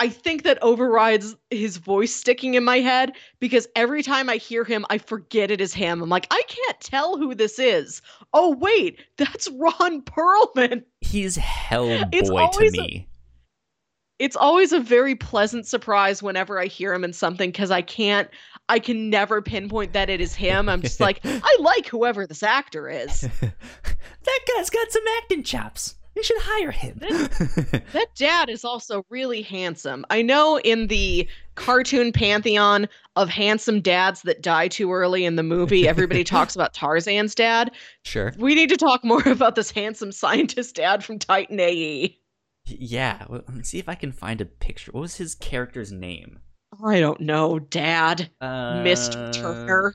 [0.00, 4.64] I think that overrides his voice sticking in my head because every time I hear
[4.64, 6.02] him, I forget it is him.
[6.02, 8.00] I'm like, I can't tell who this is.
[8.32, 10.84] Oh wait, that's Ron Perlman.
[11.02, 13.06] He's Hellboy to me.
[13.08, 17.82] A, it's always a very pleasant surprise whenever I hear him in something because I
[17.82, 18.30] can't,
[18.70, 20.70] I can never pinpoint that it is him.
[20.70, 23.20] I'm just like, I like whoever this actor is.
[23.40, 25.96] that guy's got some acting chops.
[26.16, 26.98] You should hire him.
[27.00, 30.04] that, that dad is also really handsome.
[30.10, 35.42] I know in the cartoon pantheon of handsome dads that die too early in the
[35.42, 37.70] movie, everybody talks about Tarzan's dad.
[38.04, 38.32] Sure.
[38.38, 42.18] We need to talk more about this handsome scientist dad from Titan AE.
[42.66, 44.92] Yeah, well, let me see if I can find a picture.
[44.92, 46.40] What was his character's name?
[46.84, 48.30] I don't know, Dad.
[48.40, 49.32] Uh, Mr.
[49.32, 49.94] Turner.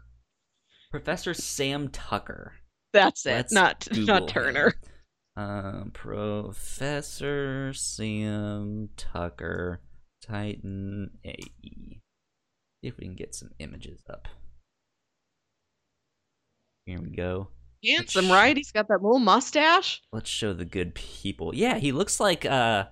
[0.91, 2.53] Professor Sam Tucker.
[2.91, 3.31] That's it.
[3.31, 4.67] Let's not Google not Turner.
[4.67, 4.73] Him.
[5.37, 9.81] Um, Professor Sam Tucker,
[10.25, 11.41] Titan AE.
[11.61, 12.01] See
[12.81, 14.27] if we can get some images up.
[16.85, 17.49] Here we go.
[17.83, 18.55] Handsome, right?
[18.55, 20.01] He's got that little mustache.
[20.13, 21.53] Let's show the good people.
[21.53, 22.85] Yeah, he looks like uh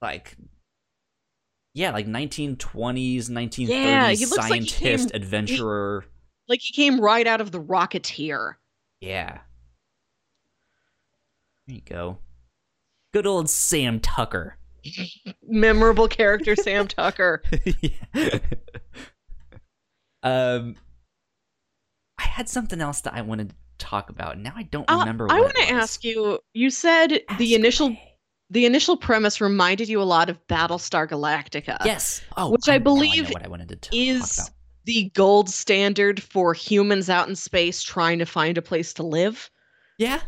[0.00, 0.36] like
[1.74, 6.04] yeah, like 1920s, 1930s yeah, he looks scientist, like he came, adventurer.
[6.04, 8.54] He, like he came right out of the Rocketeer.
[9.00, 9.38] Yeah.
[11.68, 12.18] There you go.
[13.12, 14.56] Good old Sam Tucker.
[15.42, 17.42] Memorable character Sam Tucker.
[17.82, 18.38] yeah.
[20.22, 20.76] Um,
[22.18, 24.38] I had something else that I wanted to talk about.
[24.38, 25.26] Now I don't Uh, remember.
[25.30, 26.38] I want to ask you.
[26.54, 27.94] You said the initial
[28.50, 31.76] the initial premise reminded you a lot of Battlestar Galactica.
[31.84, 32.22] Yes.
[32.38, 34.50] Oh, which I now know believe what I wanted to talk is
[34.84, 39.50] the gold standard for humans out in space trying to find a place to live.
[39.98, 40.20] Yeah,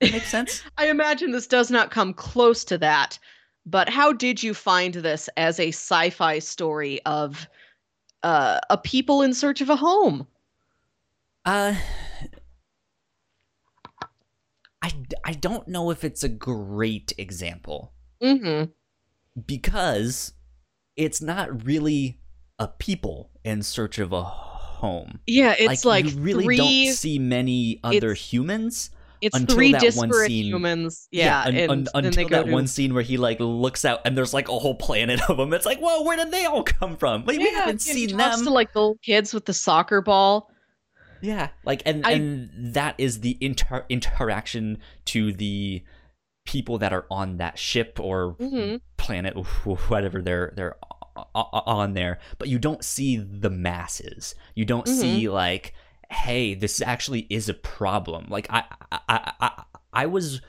[0.00, 0.62] makes sense.
[0.78, 3.18] I imagine this does not come close to that,
[3.66, 7.48] but how did you find this as a sci-fi story of
[8.22, 10.26] uh, a people in search of a home?
[11.44, 11.74] Uh,
[14.82, 14.92] I
[15.24, 17.92] I don't know if it's a great example
[18.22, 18.70] Mm-hmm.
[19.46, 20.34] because
[20.94, 22.20] it's not really
[22.58, 25.20] a people in search of a home.
[25.26, 28.90] Yeah, it's like, you really don't see many other humans.
[29.20, 31.08] It's until three that one disparate scene- humans.
[31.10, 34.16] Yeah, un- and un- until that to, one scene where he like looks out and
[34.16, 35.52] there's like a whole planet of them.
[35.52, 37.24] It's like, whoa, where did they all come from?
[37.24, 38.44] Wait, we haven't seen them.
[38.44, 40.50] to like the kids with the soccer ball.
[41.22, 45.82] Yeah, like and I- and that is the inter- interaction to the
[46.46, 48.80] people that are on that ship or Mhm.
[48.96, 50.76] planet, whatever they're they're
[51.34, 52.18] on there.
[52.38, 54.34] But you don't see the masses.
[54.54, 55.74] You don't see like,
[56.10, 58.26] hey, this actually is a problem.
[58.28, 60.40] Like I I I, I, was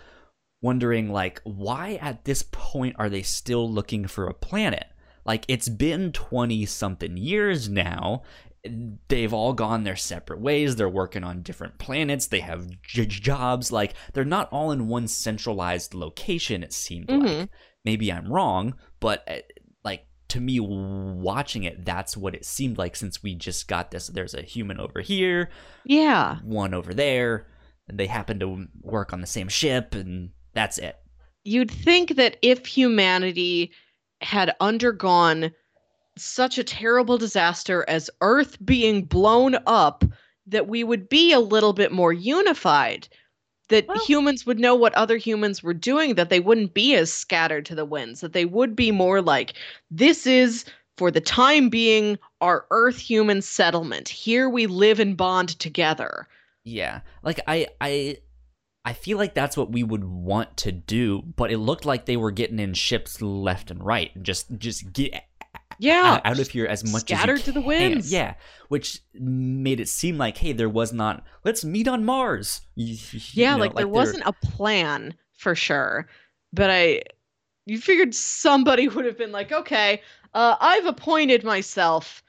[0.62, 4.86] wondering like why at this point are they still looking for a planet?
[5.26, 8.24] Like it's been 20 something years now.
[9.08, 10.76] They've all gone their separate ways.
[10.76, 12.28] They're working on different planets.
[12.28, 13.72] They have j- jobs.
[13.72, 16.64] Like they're not all in one centralized location.
[16.64, 17.40] It seemed Mhm.
[17.40, 17.50] like.
[17.84, 19.38] Maybe I'm wrong, but uh,
[20.32, 22.96] to me, watching it, that's what it seemed like.
[22.96, 25.50] Since we just got this, there's a human over here,
[25.86, 27.48] Yeah, one over there,
[27.88, 30.98] and they happen to work on the same ship, and that's it.
[31.44, 33.72] you'd think that if humanity
[34.22, 35.52] had undergone
[36.18, 40.04] such a terrible disaster as Earth being blown up,
[40.48, 43.08] that we would be a little bit more unified.
[43.72, 47.12] That Well- humans would know what other humans were doing, that they wouldn't be as
[47.12, 49.54] scattered to the winds, that they would be more like,
[49.90, 50.66] this is,
[50.98, 54.08] for the time being, our Earth human settlement.
[54.08, 56.28] Here we live and bond together.
[56.64, 58.18] Yeah, like I, I,
[58.86, 62.18] I feel like that's what we would want to do, but it looked like they
[62.18, 65.24] were getting in ships left and right, and just just get
[65.82, 66.04] Yeah.
[66.14, 67.68] out, out of here as much Scattered as to you the can.
[67.68, 68.12] winds.
[68.14, 68.36] Yeah,
[68.70, 71.24] which made it seem like, hey, there was not.
[71.44, 72.62] Let's meet on Mars.
[72.76, 76.08] You- you Yeah, know, like, there they're- wasn't a plan for sure.
[76.54, 77.02] But I
[77.66, 80.02] you figured somebody would have been like, "Okay,
[80.34, 82.24] uh I've appointed myself."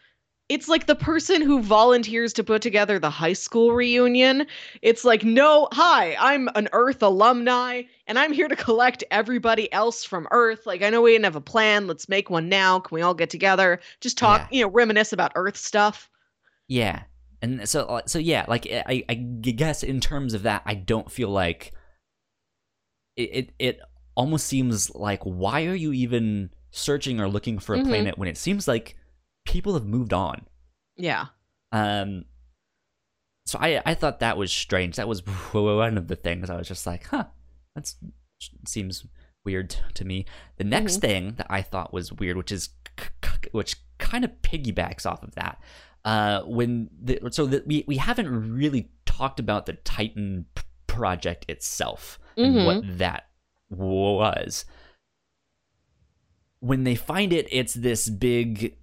[0.48, 4.46] It's like the person who volunteers to put together the high school reunion.
[4.82, 10.04] It's like, "No, hi, I'm an Earth alumni and I'm here to collect everybody else
[10.04, 10.66] from Earth.
[10.66, 11.86] Like I know we didn't have a plan.
[11.86, 12.80] Let's make one now.
[12.80, 13.80] Can we all get together?
[14.00, 14.48] Just talk, Yeah.
[14.58, 16.10] you know, reminisce about Earth stuff."
[16.68, 17.04] Yeah,
[17.40, 21.10] and so uh, so yeah, like I I guess in terms of that, I don't
[21.10, 21.72] feel like
[23.16, 23.80] it it, it
[24.16, 27.88] almost seems like why are you even searching or looking for a Mhm.
[27.88, 28.96] planet when it seems like
[29.44, 30.46] people have moved on.
[30.96, 31.26] Yeah.
[31.72, 32.24] Um,
[33.46, 34.96] so I I thought that was strange.
[34.96, 35.20] That was
[35.52, 37.24] one of the things I was just like, huh,
[37.74, 37.92] that
[38.66, 39.06] seems
[39.44, 40.26] weird to me.
[40.56, 42.70] The next thing that I thought was weird, which is
[43.52, 45.60] which kind of piggybacks off of that,
[46.04, 50.46] uh, when the so that we we haven't really talked about the Titan
[50.86, 52.66] project itself and Mhm.
[52.66, 53.28] what that
[53.70, 54.64] was.
[56.60, 58.76] When they find it, it's this big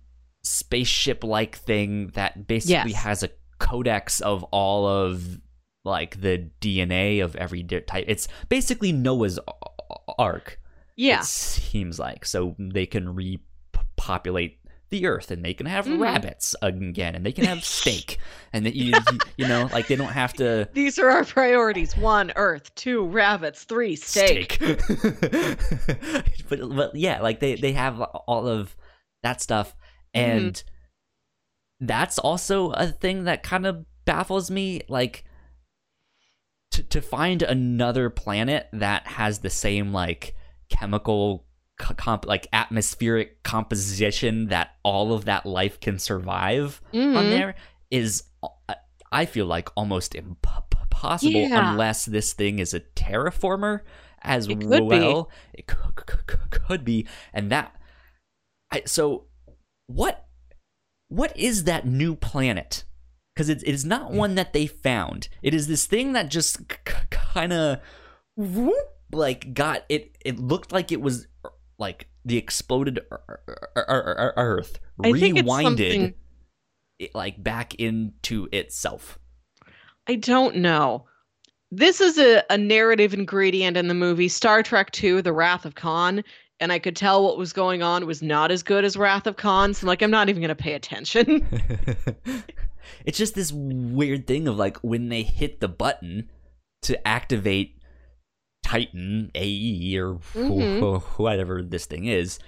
[0.43, 3.03] spaceship like thing that basically Yes.
[3.03, 3.29] has a
[3.59, 5.39] codex of all of
[5.85, 8.05] like the DNA of every type.
[8.07, 9.39] It's basically Noah's
[10.17, 10.59] Ark.
[10.95, 11.19] Yeah.
[11.19, 14.57] It seems like so they can repopulate
[14.89, 15.99] the earth and they can have Mhm.
[15.99, 18.17] rabbits again and they can have steak
[18.53, 21.95] and that you, you you know like they don't have to These are our priorities.
[21.95, 22.73] One, Earth.
[22.75, 23.63] Two, rabbits.
[23.65, 24.57] Three, steak.
[26.49, 28.75] but but yeah, like they they have all of
[29.23, 29.75] that stuff,
[30.15, 30.37] Mm-hmm.
[30.47, 30.63] and
[31.79, 34.81] that's also a thing that kind of baffles me.
[34.89, 35.23] Like
[36.71, 40.35] to to find another planet that has the same like
[40.69, 41.45] chemical
[41.77, 47.29] comp like atmospheric composition that all of that life can survive on Mhm.
[47.29, 47.55] there
[47.89, 48.73] is uh,
[49.11, 51.71] I feel like almost impossible Yeah.
[51.71, 53.79] unless this thing is a terraformer
[54.21, 54.99] as It could be.
[54.99, 55.31] well.
[55.53, 57.73] It could, could, could be, and that.
[58.71, 59.25] I so
[59.89, 60.25] what
[61.07, 62.83] what is that new planet?
[63.33, 64.15] Because it, it is not mm.
[64.15, 65.27] one that they found.
[65.41, 67.79] It is this thing that just kind of
[69.11, 70.15] like got it.
[70.23, 71.27] It looked like it was
[71.79, 72.99] like the exploded
[73.75, 76.13] Earth rewinded
[76.99, 79.17] it like back into itself.
[80.07, 81.05] I don't know.
[81.71, 85.75] This is a, a narrative ingredient in the movie Star Trek II The Wrath of
[85.75, 86.23] Khan,
[86.59, 89.37] and I could tell what was going on was not as good as Wrath of
[89.37, 91.47] Khan, so like I'm not even gonna pay attention.
[93.05, 96.29] it's just this weird thing of like when they hit the button
[96.83, 97.77] to activate
[98.63, 101.21] Titan AE or mm-hmm.
[101.21, 102.39] whatever this thing is,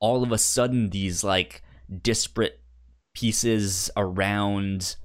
[0.00, 1.62] all of a sudden these like
[2.02, 2.60] disparate
[3.14, 4.96] pieces around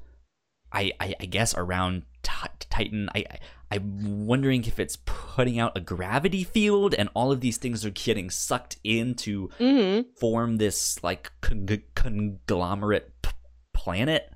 [0.72, 3.10] I, I, I guess around Titan.
[3.16, 3.40] I, I
[3.72, 7.92] I'm wondering if it's putting out a gravity field, and all of these things are
[7.92, 10.10] getting sucked in to mm-hmm.
[10.20, 13.32] form this like con- conglomerate p-
[13.74, 14.30] planet,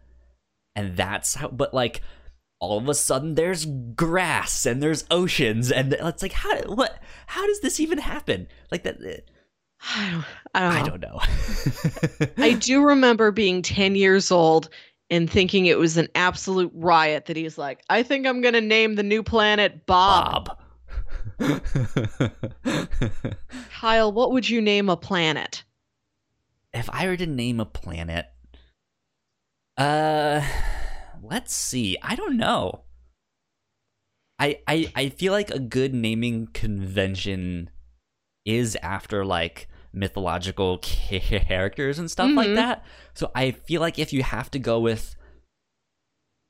[0.74, 1.50] and that's how.
[1.50, 2.02] But like,
[2.62, 6.98] all of a sudden, there's grass and there's oceans, and it's like, how what?
[7.28, 8.48] How does this even happen?
[8.72, 8.96] Like that.
[9.82, 11.20] I don't, I don't know.
[11.20, 12.28] I, don't know.
[12.44, 14.70] I do remember being 10 years old
[15.10, 18.62] and thinking it was an absolute riot that he's like, I think I'm going to
[18.62, 20.46] name the new planet Bob.
[20.48, 20.60] Bob.
[23.72, 25.64] Kyle, what would you name a planet?
[26.74, 28.26] If I were to name a planet,
[29.78, 30.42] uh,
[31.22, 31.98] let's see.
[32.02, 32.84] I don't know.
[34.40, 37.70] I I I feel like a good naming convention
[38.46, 42.38] is after like mythological characters and stuff mm-hmm.
[42.38, 42.84] like that.
[43.14, 45.16] So I feel like if you have to go with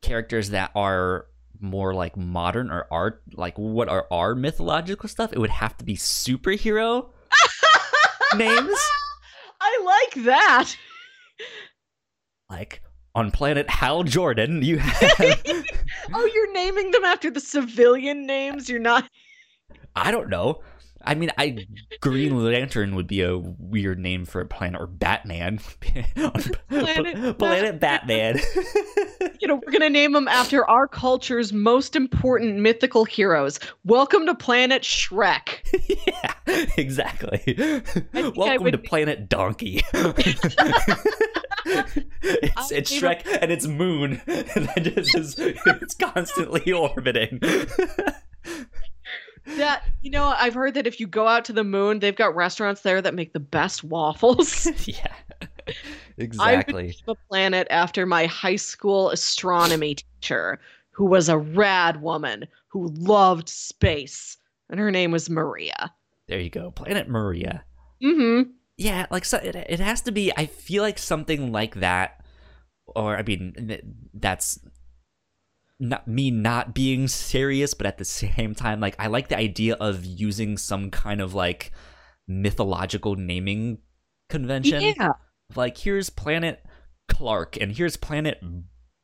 [0.02, 1.28] characters that are
[1.60, 5.86] more like modern or art, like what are our mythological stuff, it would have to
[5.86, 7.10] be superhero
[8.36, 8.80] names.
[9.62, 10.76] I like that.
[12.50, 12.82] Like
[13.14, 15.44] on planet Hal Jordan, you have.
[16.14, 18.70] oh, you're naming them after the civilian names.
[18.70, 19.10] You're not.
[19.96, 20.62] I don't know.
[21.06, 21.66] I mean, I
[22.02, 25.60] Green Lantern would be a weird name for a planet, or Batman.
[26.70, 28.40] planet, planet Batman.
[29.40, 33.60] you know, we're gonna name them after our culture's most important mythical heroes.
[33.84, 35.60] Welcome to Planet Shrek.
[36.08, 36.34] yeah,
[36.78, 37.56] exactly.
[38.36, 39.84] Welcome to Planet Donkey.
[42.24, 47.40] it's, it's Shrek and it's Moon, and just it's constantly orbiting
[49.58, 52.36] that you know i've heard that if you go out to the moon they've got
[52.36, 54.68] restaurants there that make the best waffles.
[54.86, 55.08] Yeah.
[56.18, 60.60] Exactly i would a planet after my high school astronomy teacher
[60.92, 64.38] who was a rad woman who loved space
[64.70, 65.94] and her name was maria.
[66.28, 67.64] There you go planet maria.
[68.04, 68.52] Mm-hmm.
[68.78, 72.24] Yeah like so it, it has to be i feel like something like that
[72.88, 73.82] or i mean
[74.14, 74.60] that's
[75.80, 79.76] not me not being serious, but at the same time, like I like the idea
[79.76, 81.72] of using some kind of like
[82.28, 83.80] mythological naming
[84.30, 84.82] convention.
[84.82, 85.14] Yeah.
[85.56, 86.64] Like here's planet
[87.08, 88.42] Clark and here's planet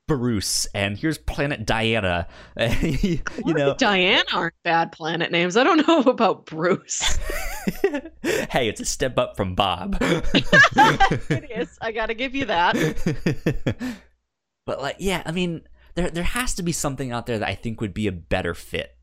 [0.07, 2.28] Bruce and here's planet Diana.
[2.82, 5.55] you know, Diana aren't bad planet names.
[5.55, 7.17] I don't know about Bruce.
[8.22, 9.97] hey, it's a step up from Bob.
[10.01, 11.78] it is.
[11.82, 12.76] I got to give you that.
[14.65, 15.61] but like, yeah, I mean,
[15.96, 18.54] there there has to be something out there that I think would be a better
[18.54, 18.96] fit.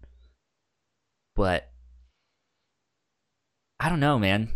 [1.35, 1.71] But
[3.81, 4.51] I don't know, man.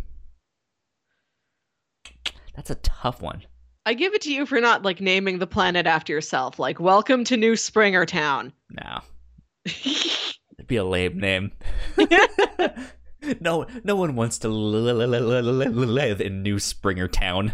[2.55, 3.43] That's a tough one.
[3.85, 6.59] I give it to you for not like naming the planet after yourself.
[6.59, 8.53] Like, welcome to New Springer Town.
[8.71, 9.01] No.
[9.67, 11.53] It'd be a lame name.
[13.41, 17.53] no, no one wants to live in New Springer Town.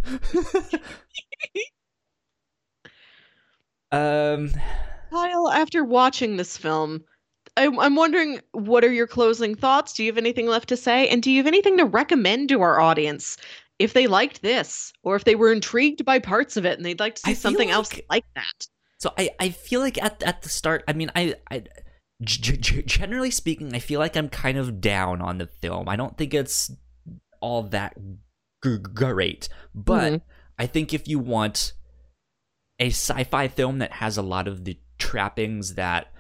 [3.91, 4.51] Um,
[5.11, 7.03] Kyle, after watching this film,
[7.57, 9.95] I'm, I'm wondering what are your closing thoughts?
[9.95, 11.09] Do you have anything left to say?
[11.09, 13.37] And do you have anything to recommend to our audience
[13.79, 17.01] if they liked this or if they were intrigued by parts of it and they'd
[17.01, 18.67] like to see something like, else like that?
[18.99, 21.65] So I, I feel like at at the start, I mean, I, I
[22.23, 25.89] g- g- generally speaking, I feel like I'm kind of down on the film.
[25.89, 26.71] I don't think it's
[27.41, 27.97] all that
[28.65, 30.31] g- great, but mm-hmm.
[30.59, 31.73] I think if you want
[32.79, 36.13] a sci-fi film that has a lot of the trappings that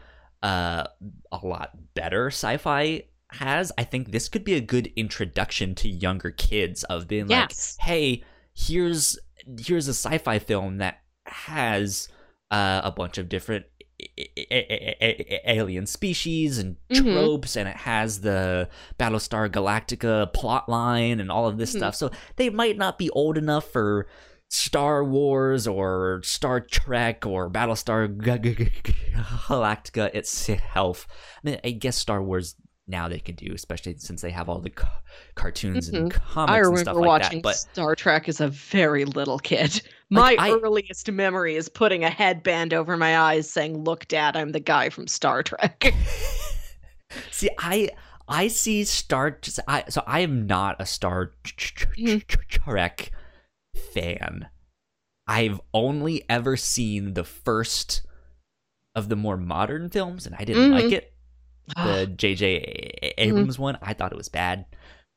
[0.42, 0.84] uh,
[1.32, 6.30] a lot better sci-fi has, I think this could be a good introduction to younger
[6.30, 7.76] kids of being yes.
[7.78, 9.18] like, hey, here's
[9.60, 12.08] here's a sci-fi film that has
[12.50, 13.66] uh, a bunch of different
[15.44, 17.02] alien species and mm-hmm.
[17.02, 17.60] tropes mm-hmm.
[17.60, 21.78] and it has the Battlestar Galactica plot line and all of this mm-hmm.
[21.78, 21.94] stuff.
[21.94, 24.06] So they might not be old enough for
[24.48, 28.08] Star Wars or Star Trek or Battlestar
[29.48, 31.06] Galactica itself.
[31.44, 32.54] I mean, I guess Star Wars
[32.90, 35.02] now they could do, especially since they have all the ca-
[35.34, 36.14] cartoons and Mhm.
[36.14, 37.42] comics I and remember stuff like watching that.
[37.42, 39.82] But Star Trek as a very little kid.
[40.10, 44.52] My I- earliest memory is putting a headband over my eyes saying, Look, Dad, I'm
[44.52, 45.92] the guy from Star Trek.
[47.30, 47.90] see, I
[48.26, 49.38] I see Star.
[49.66, 52.26] I so I am not a Star Mhm.
[52.26, 53.10] Trek
[53.92, 54.48] fan.
[55.26, 58.02] I've only ever seen the first
[58.94, 60.82] of the more modern films, and I didn't Mhm.
[60.82, 61.12] like it.
[61.76, 63.12] the J.J.
[63.18, 63.76] Abrams one.
[63.82, 64.64] I thought it was bad.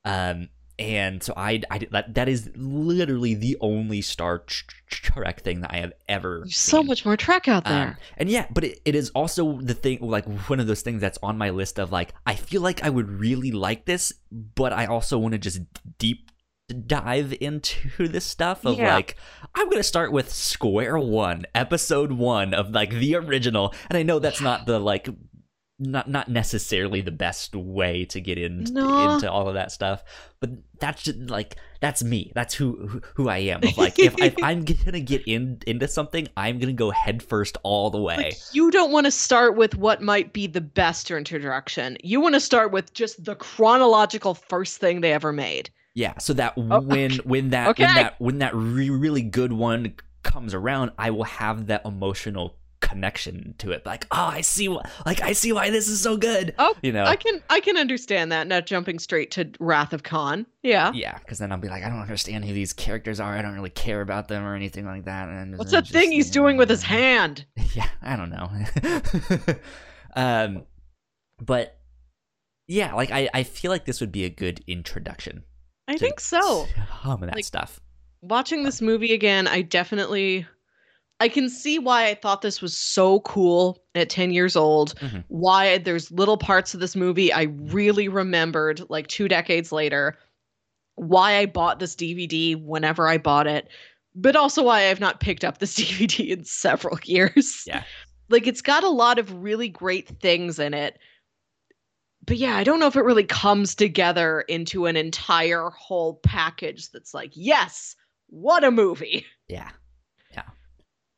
[0.04, 5.62] Um, and so I, I that, that is literally the only Star Tr- Trek thing
[5.62, 6.40] that I have ever.
[6.40, 7.90] There's so much more Trek out there.
[7.90, 11.00] Um, and yeah, but it, it is also the thing, like one of those things
[11.00, 14.74] that's on my list of like, I feel like I would really like this, but
[14.74, 15.60] I also want to just
[16.00, 16.31] deep
[16.74, 18.94] dive into this stuff of Yeah.
[18.96, 19.16] like,
[19.56, 23.74] I'm going to start with square one, episode one of like the original.
[23.90, 25.08] And I know that's not the like,
[25.84, 29.14] not not necessarily the best way to get in, No.
[29.16, 30.04] into all of that stuff,
[30.40, 32.32] but that's just like that's me.
[32.36, 33.64] That's who who, who I am.
[33.64, 37.90] Of like if, if I'm gonna get in into something, I'm gonna go headfirst all
[37.90, 38.16] the way.
[38.16, 41.98] Like, you don't want to start with what might be the best introduction.
[42.04, 45.72] You want to start with just the chronological first thing they ever made.
[45.94, 47.84] Yeah, so that Oh, when when that okay.
[47.86, 52.56] when that when that re- really good one comes around, I will have that emotional
[52.80, 53.86] connection to it.
[53.86, 56.54] Like, oh, I see wh- like I see why this is so good.
[56.58, 57.04] Oh, you know.
[57.04, 58.48] I can I can understand that.
[58.48, 60.46] Not jumping straight to Wrath of Khan.
[60.64, 60.92] Yeah.
[60.94, 63.36] yeah, because then I'll be like, I don't understand who these characters are.
[63.36, 65.28] I don't really care about them or anything like that.
[65.30, 67.46] And What's that thing he's doing with his hand?
[67.74, 68.50] yeah i don't know
[70.16, 70.64] um
[71.40, 71.78] but
[72.68, 75.44] yeah like I, I feel like this would be a good introduction
[75.88, 76.68] I think so.
[77.04, 77.80] some of that Like- stuff
[78.24, 80.46] Watching this movie again, I definitely
[81.20, 84.96] I can see why I thought this was so cool at 10 years old.
[85.00, 85.24] Mhm.
[85.28, 90.18] Why there's little parts of this movie I really remembered like 2 decades later.
[90.96, 93.68] Why I bought this DVD whenever I bought it,
[94.16, 97.64] but also why I've not picked up this DVD in several years.
[97.68, 97.84] Yeah.
[98.30, 101.00] Like it's got a lot of really great things in it.
[102.26, 106.92] But yeah, I don't know if it really comes together into an entire whole package
[106.92, 107.96] that's like, yes,
[108.28, 109.26] what a movie.
[109.48, 109.70] yeah
[110.34, 110.44] Yeah.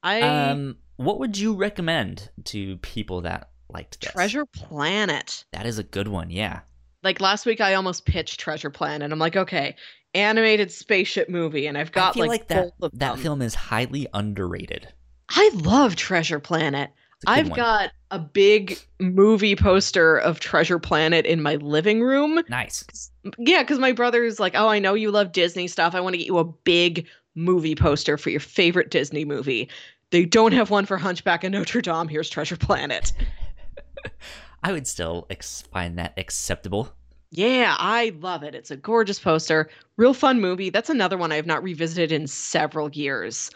[0.02, 5.46] I um what would you recommend to people that liked this Treasure Planet.
[5.52, 6.62] that is a good one yeah
[7.04, 9.12] Like last week I almost pitched Treasure Planet.
[9.12, 9.76] I'm like, okay,
[10.14, 14.94] animated spaceship movie and I've got feel like, that that film is highly underrated
[15.30, 16.92] I love Treasure Planet.
[17.24, 17.58] It's a good I've one.
[17.58, 22.44] got a big movie poster of Treasure Planet in my living room.
[22.50, 25.96] nice Yeah, because my brother's like, oh, I know you love Disney stuff.
[25.96, 29.70] I want to get you a big movie poster for your favorite Disney movie.
[30.12, 32.08] They don't have one for Hunchback of Notre Dame.
[32.08, 33.12] Here's Treasure Planet.
[34.64, 36.94] i would still ex- find that acceptable
[37.32, 38.54] Yeah, I love it.
[38.54, 39.70] It's a gorgeous poster.
[39.98, 40.70] Real fun movie.
[40.70, 43.50] That's another one I have not revisited in several years.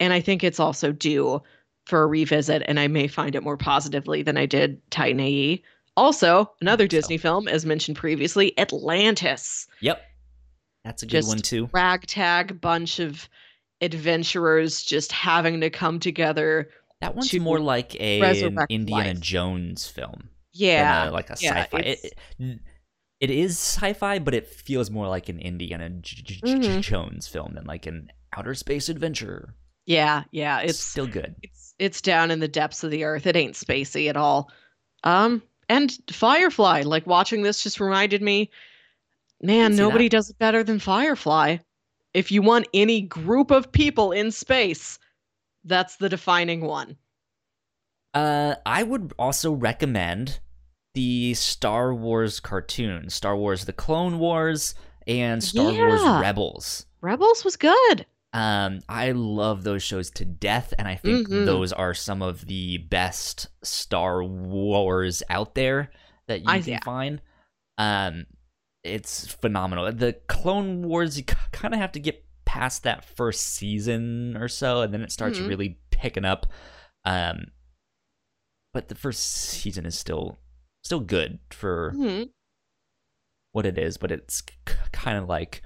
[0.00, 1.40] And I think it's also due
[1.86, 5.62] for a revisit, and I may find it more positively than I did Titan AE.
[5.96, 6.88] Also, another So.
[6.88, 9.66] Disney film, as mentioned previously, Atlantis.
[9.80, 10.02] yep
[10.84, 13.28] that's a good Just one too ragtag bunch of
[13.80, 16.70] adventurers just having to come together.
[17.00, 19.20] That one's to more like a an Indiana life.
[19.20, 21.08] Jones film Yeah.
[21.08, 21.78] a, like a yeah, sci-fi.
[21.80, 22.58] It, it,
[23.20, 26.80] it is sci-fi, but it feels more like an Indiana J- J- Mhm.
[26.80, 29.54] Jones film than like an outer space adventure.
[29.86, 30.60] Yeah, yeah.
[30.60, 31.34] It's still good.
[31.42, 33.26] it's it's down in the depths of the earth.
[33.26, 34.50] It ain't spacey at all.
[35.04, 38.50] Um and Firefly, like watching this just reminded me,
[39.40, 39.82] man, see that.
[39.82, 41.58] nobody does it better than Firefly.
[42.14, 44.98] If you want any group of people in space,
[45.64, 46.96] that's the defining one.
[48.12, 50.40] Uh, I would also recommend
[50.94, 54.74] the Star Wars cartoon, Star Wars: The Clone Wars,
[55.06, 56.84] and Star Wars Rebels.
[57.00, 58.04] Rebels was good.
[58.34, 61.44] Um, I love those shows to death, and I think Mhm.
[61.44, 65.90] those are some of the best Star Wars out there
[66.28, 66.80] that you I- can yeah.
[66.84, 67.20] find.
[67.78, 68.26] Um,
[68.84, 69.92] it's phenomenal.
[69.92, 74.80] The Clone Wars, you kind of have to get past that first season or so,
[74.82, 75.48] and then it starts Mhm.
[75.48, 76.46] really picking up.
[77.04, 77.52] Um,
[78.72, 80.38] but the first season is still
[80.84, 82.30] still good for Mhm.
[83.52, 84.54] what it is, but it's k-
[84.90, 85.62] kind of like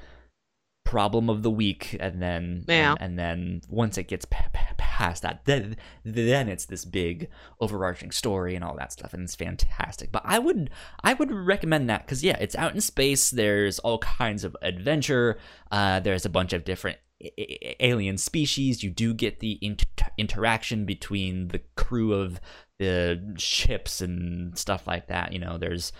[0.87, 2.93] problem of the week, and then Yeah.
[2.93, 7.29] and, and then once it gets p- p- past that, then then it's this big
[7.61, 10.11] overarching story and all that stuff, and it's fantastic.
[10.13, 10.71] But I would
[11.03, 13.31] I would recommend that because yeah, it's out in space.
[13.31, 15.39] There's all kinds of adventure.
[15.71, 18.83] Uh, there's a bunch of different a- alien species.
[18.83, 19.87] You do get the inter-
[20.17, 22.41] interaction between the crew of
[22.79, 25.33] the ships and stuff like that.
[25.33, 25.93] You know, there's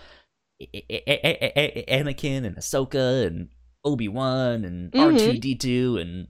[0.61, 3.49] Anakin and Ahsoka and
[3.87, 6.27] Obi Wan and R two D two and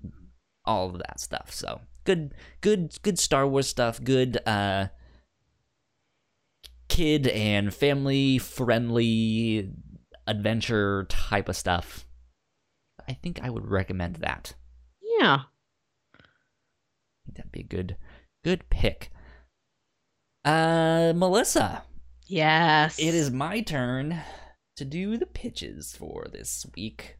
[0.65, 1.51] all of that stuff.
[1.51, 4.03] So good, good, good Star Wars stuff.
[4.03, 4.87] Good uh,
[6.87, 9.71] kid and family friendly
[10.27, 12.05] adventure type of stuff.
[13.09, 14.53] I think I would recommend that.
[15.19, 15.43] Yeah.
[17.33, 17.97] That'd be a good
[18.43, 19.11] good pick.
[20.43, 21.83] Uh Melissa.
[22.25, 22.99] Yes.
[22.99, 24.21] It is my turn
[24.75, 27.17] to do the pitches for this week.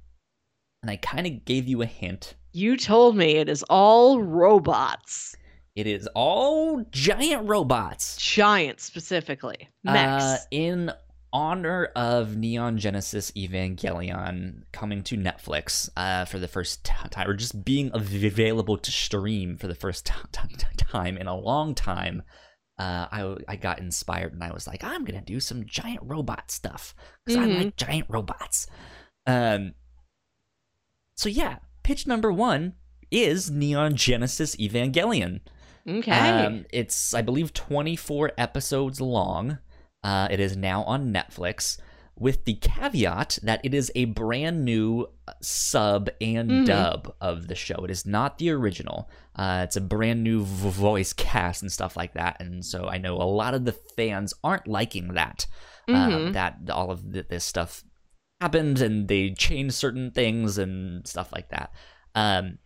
[0.87, 2.35] And I kind of gave you a hint.
[2.53, 5.35] You told me it is all robots.
[5.75, 8.15] It is all giant robots.
[8.15, 9.67] Giant specifically.
[9.83, 10.23] Mechs.
[10.23, 10.91] Uh, in
[11.33, 17.65] honor of Neon Genesis Evangelion coming to Netflix uh, for the first time, or just
[17.65, 22.23] being available to stream for the first t- t- time in a long time,
[22.79, 26.49] uh, I I got inspired and I was like, I'm gonna do some giant robot
[26.49, 26.95] stuff
[27.25, 27.55] because Mhm.
[27.55, 28.67] I like giant robots.
[29.25, 29.73] Um.
[31.17, 32.73] So yeah, pitch number one
[33.11, 35.41] is Neon Genesis Evangelion.
[35.87, 36.11] okay.
[36.45, 39.57] Um, it's I believe 24 episodes long.
[40.03, 41.79] Uh, it is now on Netflix,
[42.15, 46.65] with the caveat that it is a brand new uh, sub and Mhm.
[46.65, 47.83] dub of the show.
[47.83, 49.09] It is not the original.
[49.35, 52.37] Uh, it's a brand new v- voice cast and stuff like that.
[52.39, 55.47] And so I know a lot of the fans aren't liking that.
[55.87, 56.33] Uh, Mhm.
[56.33, 57.83] that all of th- this stuff
[58.41, 61.71] happened and they changed certain things and stuff like that.
[62.15, 62.59] Um,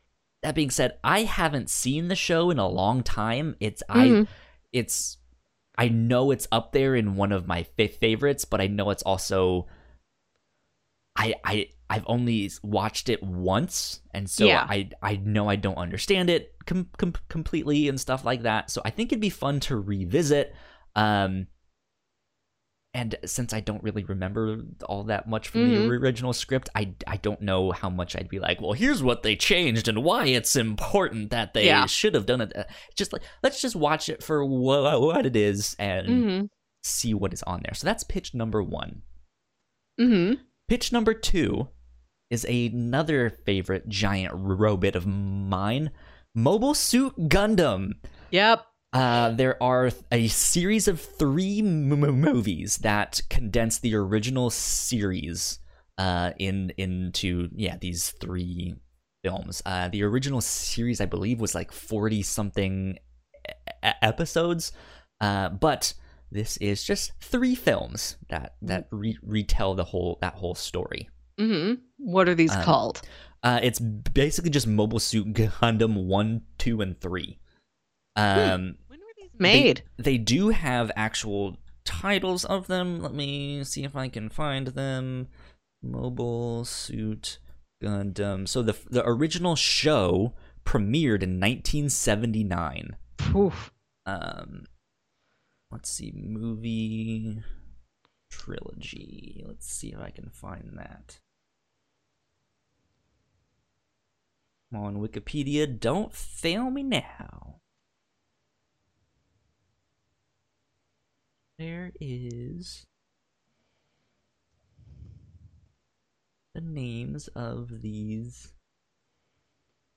[0.43, 3.56] that being said, I haven't seen the show in a long time.
[3.60, 4.27] It's I Mhm.
[4.73, 5.18] it's
[5.77, 9.03] I know it's up there in one of my fa- favorites, but I know it's
[9.03, 9.68] also
[11.15, 14.65] I I I've only watched it once, and so Yeah.
[14.68, 18.72] I I know I don't understand it com- com- completely and stuff like that.
[18.72, 20.56] So I think it'd be fun to revisit.
[20.95, 21.48] Um,
[22.93, 25.88] and since I don't really remember all that much from Mhm.
[25.88, 29.23] the original script, I, I don't know how much I'd be like, well, here's what
[29.23, 31.85] they changed and why it's important that they Yeah.
[31.85, 32.55] should have done it.
[32.55, 32.65] Uh,
[32.95, 36.47] Just like let's just watch it for wha- what it is and Mhm.
[36.84, 37.73] see what is on there.
[37.73, 39.03] So that's pitch number one.
[39.99, 40.39] Mhm.
[40.68, 41.69] Pitch number two
[42.30, 45.91] is another favorite giant robot of mine,
[46.34, 47.91] Mobile Suit Gundam.
[48.31, 48.65] Yep.
[48.93, 55.59] Uh, there are a series of three m- movies that condense the original series
[55.97, 58.76] uh, in into yeah these three
[59.23, 59.61] films.
[59.65, 62.97] Uh, the original series, I believe, was like forty something
[63.47, 64.73] e- episodes,
[65.22, 65.93] uh, but
[66.30, 71.07] this is just three films that that re- retell the whole that whole story.
[71.39, 71.80] Mhm.
[71.97, 73.01] What are these Um, called?
[73.41, 77.38] Uh, it's basically just Mobile Suit Gundam one, two, and three.
[78.16, 79.84] Um, When were these made?
[79.98, 83.02] they do have actual titles of them.
[83.02, 85.28] Let me see if I can find them.
[85.82, 87.40] Mobile Suit
[87.82, 88.48] Gundam.
[88.48, 90.34] So the the original show
[90.66, 92.96] premiered in 1979.
[93.36, 93.72] Oof.
[94.06, 94.66] Um,
[95.72, 97.42] let's see, movie
[98.30, 99.44] trilogy.
[99.48, 101.20] Let's see if I can find that.
[104.72, 107.60] Come on, Wikipedia, don't fail me now.
[111.62, 112.88] There is
[116.56, 118.54] the names of these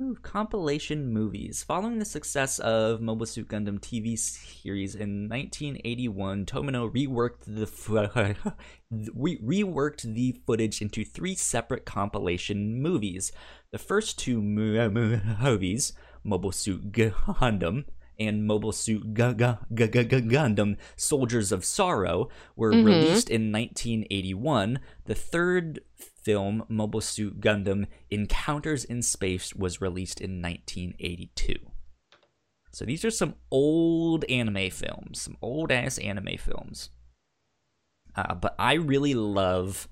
[0.03, 1.63] Ooh, compilation movies.
[1.63, 7.65] Following the success of Mobile Suit Gundam TV series in 1981, Tomino reworked the
[9.15, 13.33] re- reworked the footage into three separate compilation movies.
[13.73, 17.87] The first two mo- mo- movies, Mobile Suit Gundam
[18.19, 22.85] and Mobile Suit Gu- Gu- Gu- Gu- Gu- Gundam Soldiers of Sorrow, were Mhm.
[22.85, 24.79] released in 1981.
[25.05, 31.57] The third film, Mobile Suit Gundam Encounters in Space, was released in 1982.
[32.71, 36.91] So these are some old anime films, some old ass anime films.
[38.17, 39.89] Uh, but I really love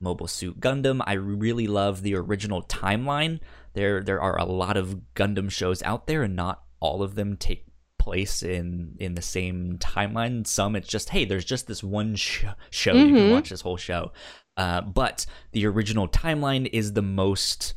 [0.00, 1.00] Mobile Suit Gundam.
[1.06, 3.40] I really love the original timeline.
[3.72, 7.36] There, there are a lot of Gundam shows out there, and not all of them
[7.36, 7.64] take
[7.98, 10.46] place in in the same timeline.
[10.46, 13.32] Some it's just hey, there's just this one sh- show you can Mhm.
[13.32, 14.12] watch this whole show.
[14.56, 17.74] Uh, but the original timeline is the most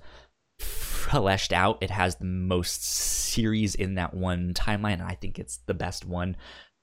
[0.60, 1.78] fleshed out.
[1.82, 6.06] It has the most series in that one timeline, and I think it's the best
[6.06, 6.38] one.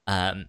[0.07, 0.47] Um,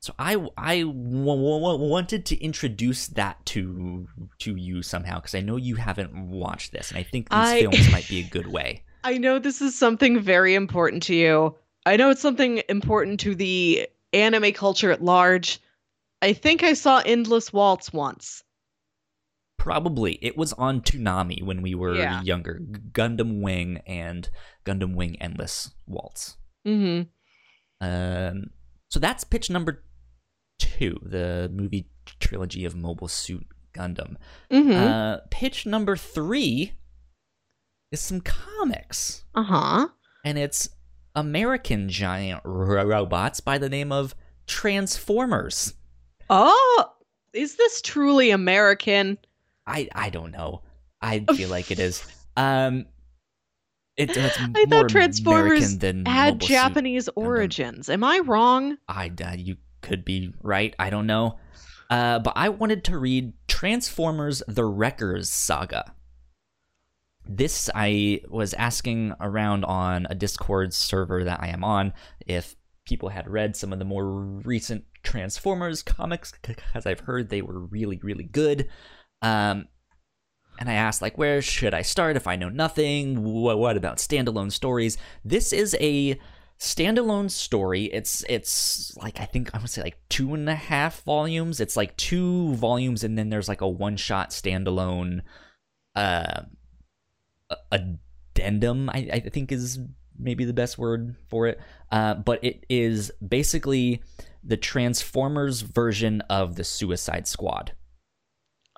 [0.00, 4.08] so I I w- w- wanted to introduce that to
[4.38, 7.60] to you somehow because I know you haven't watched this, and I think these I-
[7.60, 8.84] films might be a good way.
[9.04, 11.56] I know this is something very important to you.
[11.86, 15.58] I know it's something important to the anime culture at large.
[16.22, 18.42] I think I saw Endless Waltz once.
[19.58, 20.18] Probably.
[20.22, 22.22] It was on Toonami when we were Yeah.
[22.22, 22.60] younger.
[22.92, 24.28] Gundam Wing and
[24.64, 26.36] Gundam Wing Endless Waltz.
[26.66, 27.08] Mm-hmm.
[27.86, 28.50] Um,
[28.90, 29.82] so that's pitch number
[30.58, 31.88] two, the movie
[32.20, 34.16] trilogy of Mobile Suit Gundam.
[34.50, 34.72] Mm-hmm.
[34.72, 36.72] Uh, pitch number three
[37.90, 39.88] is some comics, Uh huh.
[40.24, 40.68] and it's
[41.14, 44.14] American giant ro- robots by the name of
[44.46, 45.74] Transformers.
[46.28, 46.92] Oh,
[47.32, 49.18] is this truly American?
[49.66, 50.62] I I don't know.
[51.02, 52.04] I feel like it is.
[52.36, 52.86] Um,
[53.96, 55.76] it, it's I thought Transformers
[56.06, 57.88] Had Japanese origins.
[57.88, 58.78] Am I wrong?
[58.88, 60.74] I uh, you could be right.
[60.78, 61.38] I don't know.
[61.88, 65.92] Uh, but I wanted to read Transformers: The Wreckers Saga.
[67.32, 71.92] This I was asking around on a Discord server that I am on
[72.26, 77.40] if people had read some of the more recent Transformers comics because I've heard they
[77.40, 78.68] were really really good.
[79.22, 79.68] Um,
[80.58, 83.16] and I asked like where should I start if I know nothing?
[83.16, 84.98] Wh- What about standalone stories?
[85.24, 86.18] This is a
[86.58, 87.84] standalone story.
[87.84, 91.60] It's it's like I think I would say like two and a half volumes.
[91.60, 95.20] It's like two volumes, and then there's like a one shot standalone
[95.94, 96.42] uh
[97.70, 98.90] addendum.
[98.90, 99.78] I, I think is
[100.18, 101.60] maybe the best word for it.
[101.90, 104.02] Uh, but it is basically
[104.44, 107.72] the Transformers version of the Suicide Squad.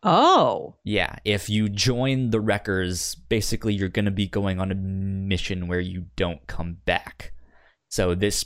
[0.02, 0.76] Oh.
[0.84, 5.68] Yeah, if you join the Wreckers, basically you're going to be going on a mission
[5.68, 7.32] where you don't come back.
[7.88, 8.44] So this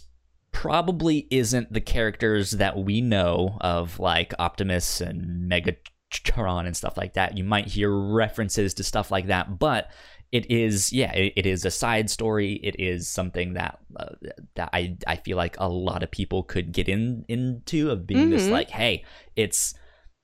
[0.53, 7.15] probably isn't the characters that we know of, like Optimus and Megatron and stuff like
[7.15, 7.39] that.
[7.39, 9.91] You might hear references to stuff like that, but
[10.33, 12.55] it is, yeah, it, it is a side story.
[12.63, 14.15] It is something that uh,
[14.57, 18.31] that I I feel like a lot of people could get in into of being
[18.31, 18.51] this Mhm.
[18.51, 19.05] like, hey,
[19.37, 19.75] it's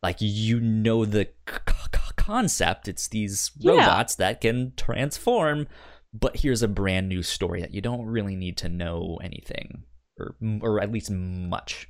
[0.02, 3.72] like you know the c- c- concept it's these Yeah.
[3.72, 5.66] robots that can transform
[6.14, 9.82] but here's a brand new story that you don't really need to know anything
[10.18, 11.88] or or at least much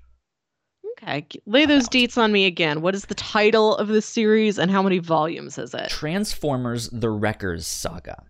[1.02, 1.26] Okay.
[1.46, 2.80] Lay those deets on me again.
[2.80, 5.88] What is the title of the series and how many volumes is it?
[5.90, 8.22] transformers the wreckers saga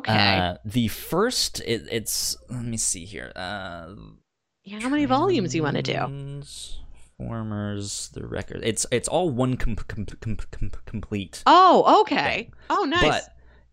[0.00, 0.12] Okay.
[0.38, 3.94] uh, the first it, it's let me see here uh
[4.64, 5.92] yeah, how many volumes you want to do?
[7.18, 12.44] transformers the record it's it's all one com- com- com- complete Oh, okay.
[12.44, 12.52] thing.
[12.70, 13.02] Oh, nice.
[13.02, 13.22] But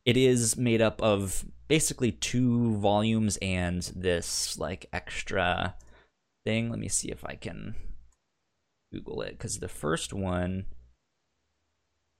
[0.05, 5.75] it is made up of basically two volumes and this like extra
[6.45, 6.69] thing.
[6.69, 7.75] Let me see if I can
[8.97, 10.65] Google it because the first one,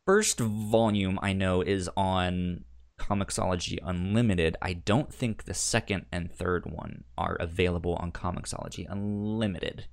[0.06, 2.66] first volume I know is on
[3.00, 4.58] Comixology Unlimited.
[4.62, 9.86] I don't think the second and third one are available on Comixology Unlimited.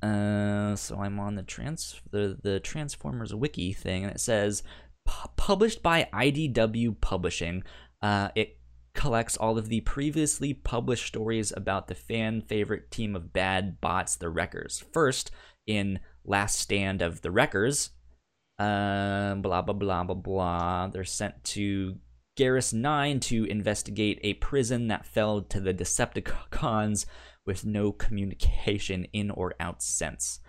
[0.00, 4.62] Uh, so I'm on the trans the the Transformers wiki thing, and it says
[5.04, 7.64] "Pu- published by IDW Publishing.
[8.00, 8.57] Uh, it
[8.98, 14.16] collects all of the previously published stories about the fan favorite team of bad bots,
[14.16, 14.84] the Wreckers.
[14.92, 15.30] First,
[15.68, 17.90] in Last Stand of the Wreckers,
[18.58, 20.88] um, blah blah blah blah blah.
[20.88, 21.98] They're sent to
[22.36, 27.06] Garrus Nine to investigate a prison that fell to the Decepticons
[27.46, 30.40] with no communication in or out since.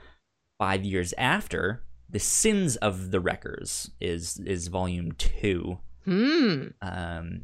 [0.57, 5.77] Five years after, the sins of the Wreckers is is volume two.
[6.03, 6.69] hmm.
[6.81, 7.41] Um,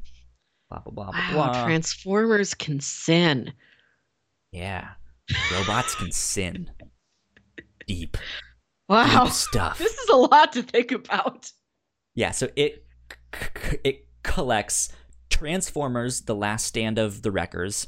[0.80, 1.64] blah blah blah Wow, blah.
[1.65, 3.53] Transformers can sin.
[4.52, 4.89] yeah,
[5.52, 6.69] robots can sin.
[7.88, 8.18] Deep,
[8.89, 9.26] Wow.
[9.26, 9.77] deep stuff.
[9.77, 11.52] This is a lot to think about.
[12.15, 12.85] Yeah, so it
[13.84, 14.89] it collects
[15.30, 17.88] Transformers: The Last Stand of the Wreckers,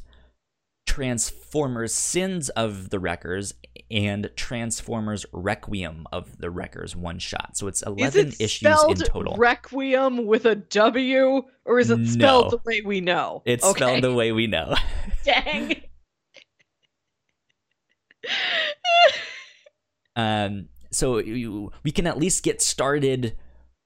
[0.88, 3.54] Transformers: Sins of the Wreckers,
[3.92, 7.56] and Transformers: Requiem of the Wreckers one shot.
[7.58, 9.36] So it's Is eleven it issues in total.
[9.38, 12.50] Requiem with a W, or is it spelled No.
[12.58, 13.44] the way we know?
[13.46, 13.78] it's okay.
[13.78, 14.74] spelled the way we know.
[15.24, 15.82] Dang.
[20.16, 23.36] Um, so you, we can at least get started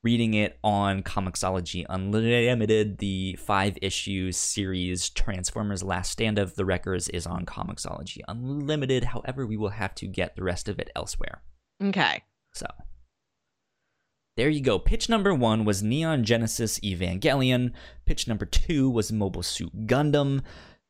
[0.03, 2.98] reading it on Comixology Unlimited.
[2.98, 9.06] The five issue series Transformers Last Stand of the Wreckers is on Comixology Unlimited.
[9.06, 11.41] However, we will have to get the rest of it elsewhere.
[11.84, 12.23] okay.
[12.53, 12.68] So
[14.38, 14.80] there you go.
[14.80, 17.72] Pitch number one was Neon Genesis Evangelion.
[18.06, 20.41] Pitch number two was Mobile Suit Gundam.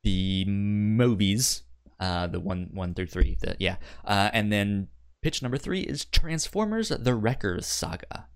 [0.03, 1.63] The movies,
[1.99, 3.37] uh, the one one through three.
[3.41, 3.75] The, yeah,
[4.05, 4.87] uh, and then
[5.21, 8.27] pitch number three is Transformers: The Wreckers Saga.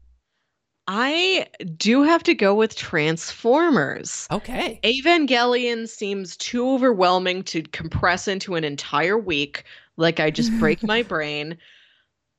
[0.88, 1.48] I
[1.78, 4.28] do have to go with Transformers.
[4.32, 4.80] Okay.
[4.84, 9.64] Evangelion seems too overwhelming to compress into an entire week.
[9.98, 11.58] Like I just break my brain.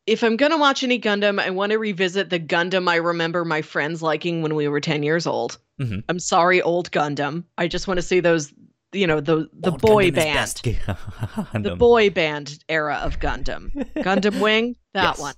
[0.07, 3.63] If I'm gonna watch any Gundam, I want to revisit the Gundam I remember my
[3.63, 5.59] friends liking when we were 10 years old.
[5.81, 6.05] Mhm.
[6.09, 7.45] I'm sorry, old Gundam.
[7.59, 8.53] I just want to see those,
[8.93, 10.35] you know, the the Old boy Gundam band,
[11.45, 11.63] best.
[11.65, 13.73] the boy band era of Gundam.
[13.97, 15.19] Gundam Wing, that Yes.
[15.19, 15.35] one.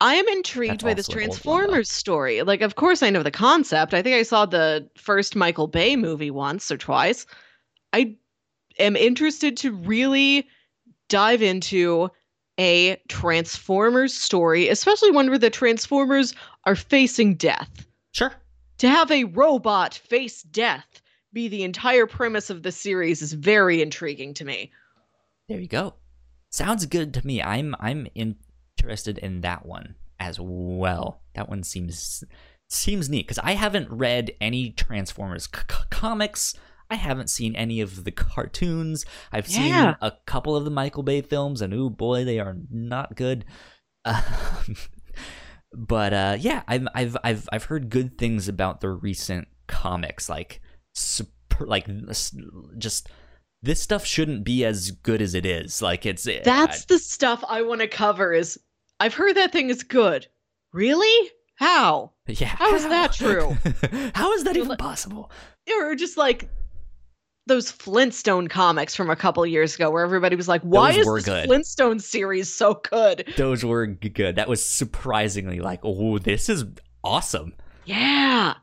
[0.00, 1.40] I am intrigued That's by this also an old one, though.
[1.40, 2.42] Transformers story.
[2.42, 3.94] Like, of course, I know the concept.
[3.94, 7.26] I think I saw the first Michael Bay movie once or twice.
[7.92, 8.16] I
[8.78, 10.46] am interested to really
[11.08, 12.10] dive into
[12.58, 16.34] a Transformers story, especially one where the Transformers
[16.64, 17.86] are facing death.
[18.12, 18.32] Sure.
[18.78, 21.02] To have a robot face death
[21.32, 24.72] be the entire premise of the series is very intriguing to me.
[25.48, 25.94] There you go.
[26.50, 27.42] Sounds good to me.
[27.42, 28.06] I'm I'm
[28.78, 31.20] interested in that one as well.
[31.34, 32.24] That one seems
[32.68, 36.54] seems neat because I haven't read any Transformers c- c- comics.
[36.90, 39.04] I haven't seen any of the cartoons.
[39.32, 43.16] I've seen a couple of the Michael Bay films, and oh boy, they are not
[43.16, 43.44] good.
[44.04, 44.76] Um,
[45.74, 50.62] but uh, yeah, I've I've I've I've heard good things about the recent comics, like
[50.94, 51.86] super, like
[52.78, 53.08] just
[53.60, 55.82] this stuff shouldn't be as good as it is.
[55.82, 58.58] Like it's That's the stuff I want to cover is
[59.00, 60.26] I've heard that thing is good.
[60.72, 61.30] Really?
[61.56, 62.12] How?
[62.26, 62.48] yeah.
[62.48, 63.56] How is that true?
[64.14, 65.30] How is that even possible?
[65.76, 66.48] Or just like
[67.46, 71.24] those Flintstone comics from a couple years ago where everybody was like, why Those is
[71.24, 71.46] good.
[71.46, 73.32] Flintstone series so good?
[73.36, 74.36] Those were good.
[74.36, 76.64] That was surprisingly like, oh, this is
[77.02, 77.54] awesome.
[77.84, 78.54] Yeah.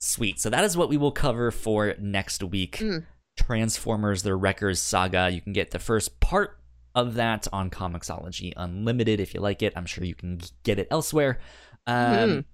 [0.00, 0.40] Sweet.
[0.40, 2.78] So that is what we will cover for next week.
[2.78, 3.06] Mm.
[3.36, 5.30] Transformers: The Wreckers Saga.
[5.30, 6.58] You can get the first part
[6.94, 9.72] of that on Comixology Unlimited if you like it.
[9.76, 11.38] I'm sure you can get it elsewhere.
[11.86, 12.44] Um, Mhm.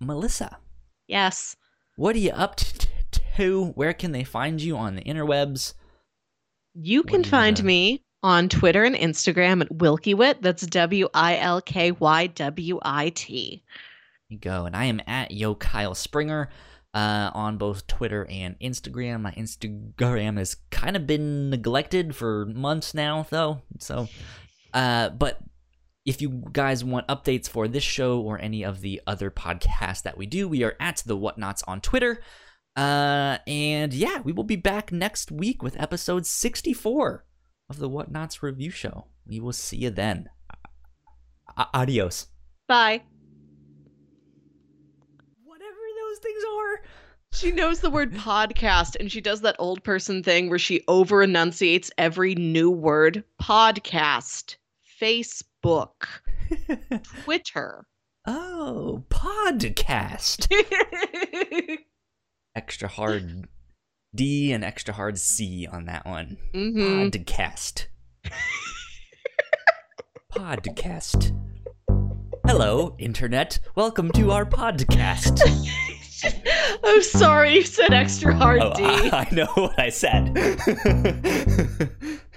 [0.00, 0.58] Melissa,
[1.06, 1.56] Yes.
[1.96, 3.66] what are you up t- t- to?
[3.74, 5.74] Where can they find you on the interwebs?
[6.74, 10.40] You can you find me on Twitter and Instagram at Wilkywit.
[10.40, 13.62] That's W I L K Y W I T.
[14.28, 14.64] you go.
[14.64, 16.48] And I am at Yo Kyle Springer
[16.94, 19.22] uh, on both Twitter and Instagram.
[19.22, 23.62] My Instagram has kind of been neglected for months now, though.
[23.78, 24.08] So,
[24.72, 25.40] uh, but
[26.06, 30.18] if you guys want updates for this show or any of the other podcasts that
[30.18, 32.20] we do, we are at the Whatnauts on Twitter.
[32.76, 37.24] Uh, and yeah, we will be back next week with episode 64
[37.68, 39.06] of the Whatnauts review show.
[39.26, 40.28] We will see you then.
[41.56, 42.28] A- adios.
[42.66, 43.02] Bye.
[45.44, 45.76] Whatever
[46.10, 46.80] those things are.
[47.32, 51.22] She knows the word podcast and she does that old person thing where she over
[51.22, 54.56] enunciates every new word podcast,
[55.00, 55.92] Facebook,
[57.24, 57.86] Twitter.
[58.26, 60.52] oh, podcast.
[62.56, 63.46] extra hard
[64.12, 66.38] D and extra hard C on that one.
[66.52, 67.86] hmm Podcast.
[70.32, 71.36] podcast.
[72.44, 73.60] Hello, Internet.
[73.76, 75.40] Welcome to our podcast.
[76.84, 78.84] I'm sorry, you said extra hard Oh, D.
[78.84, 80.34] I, I know what I said.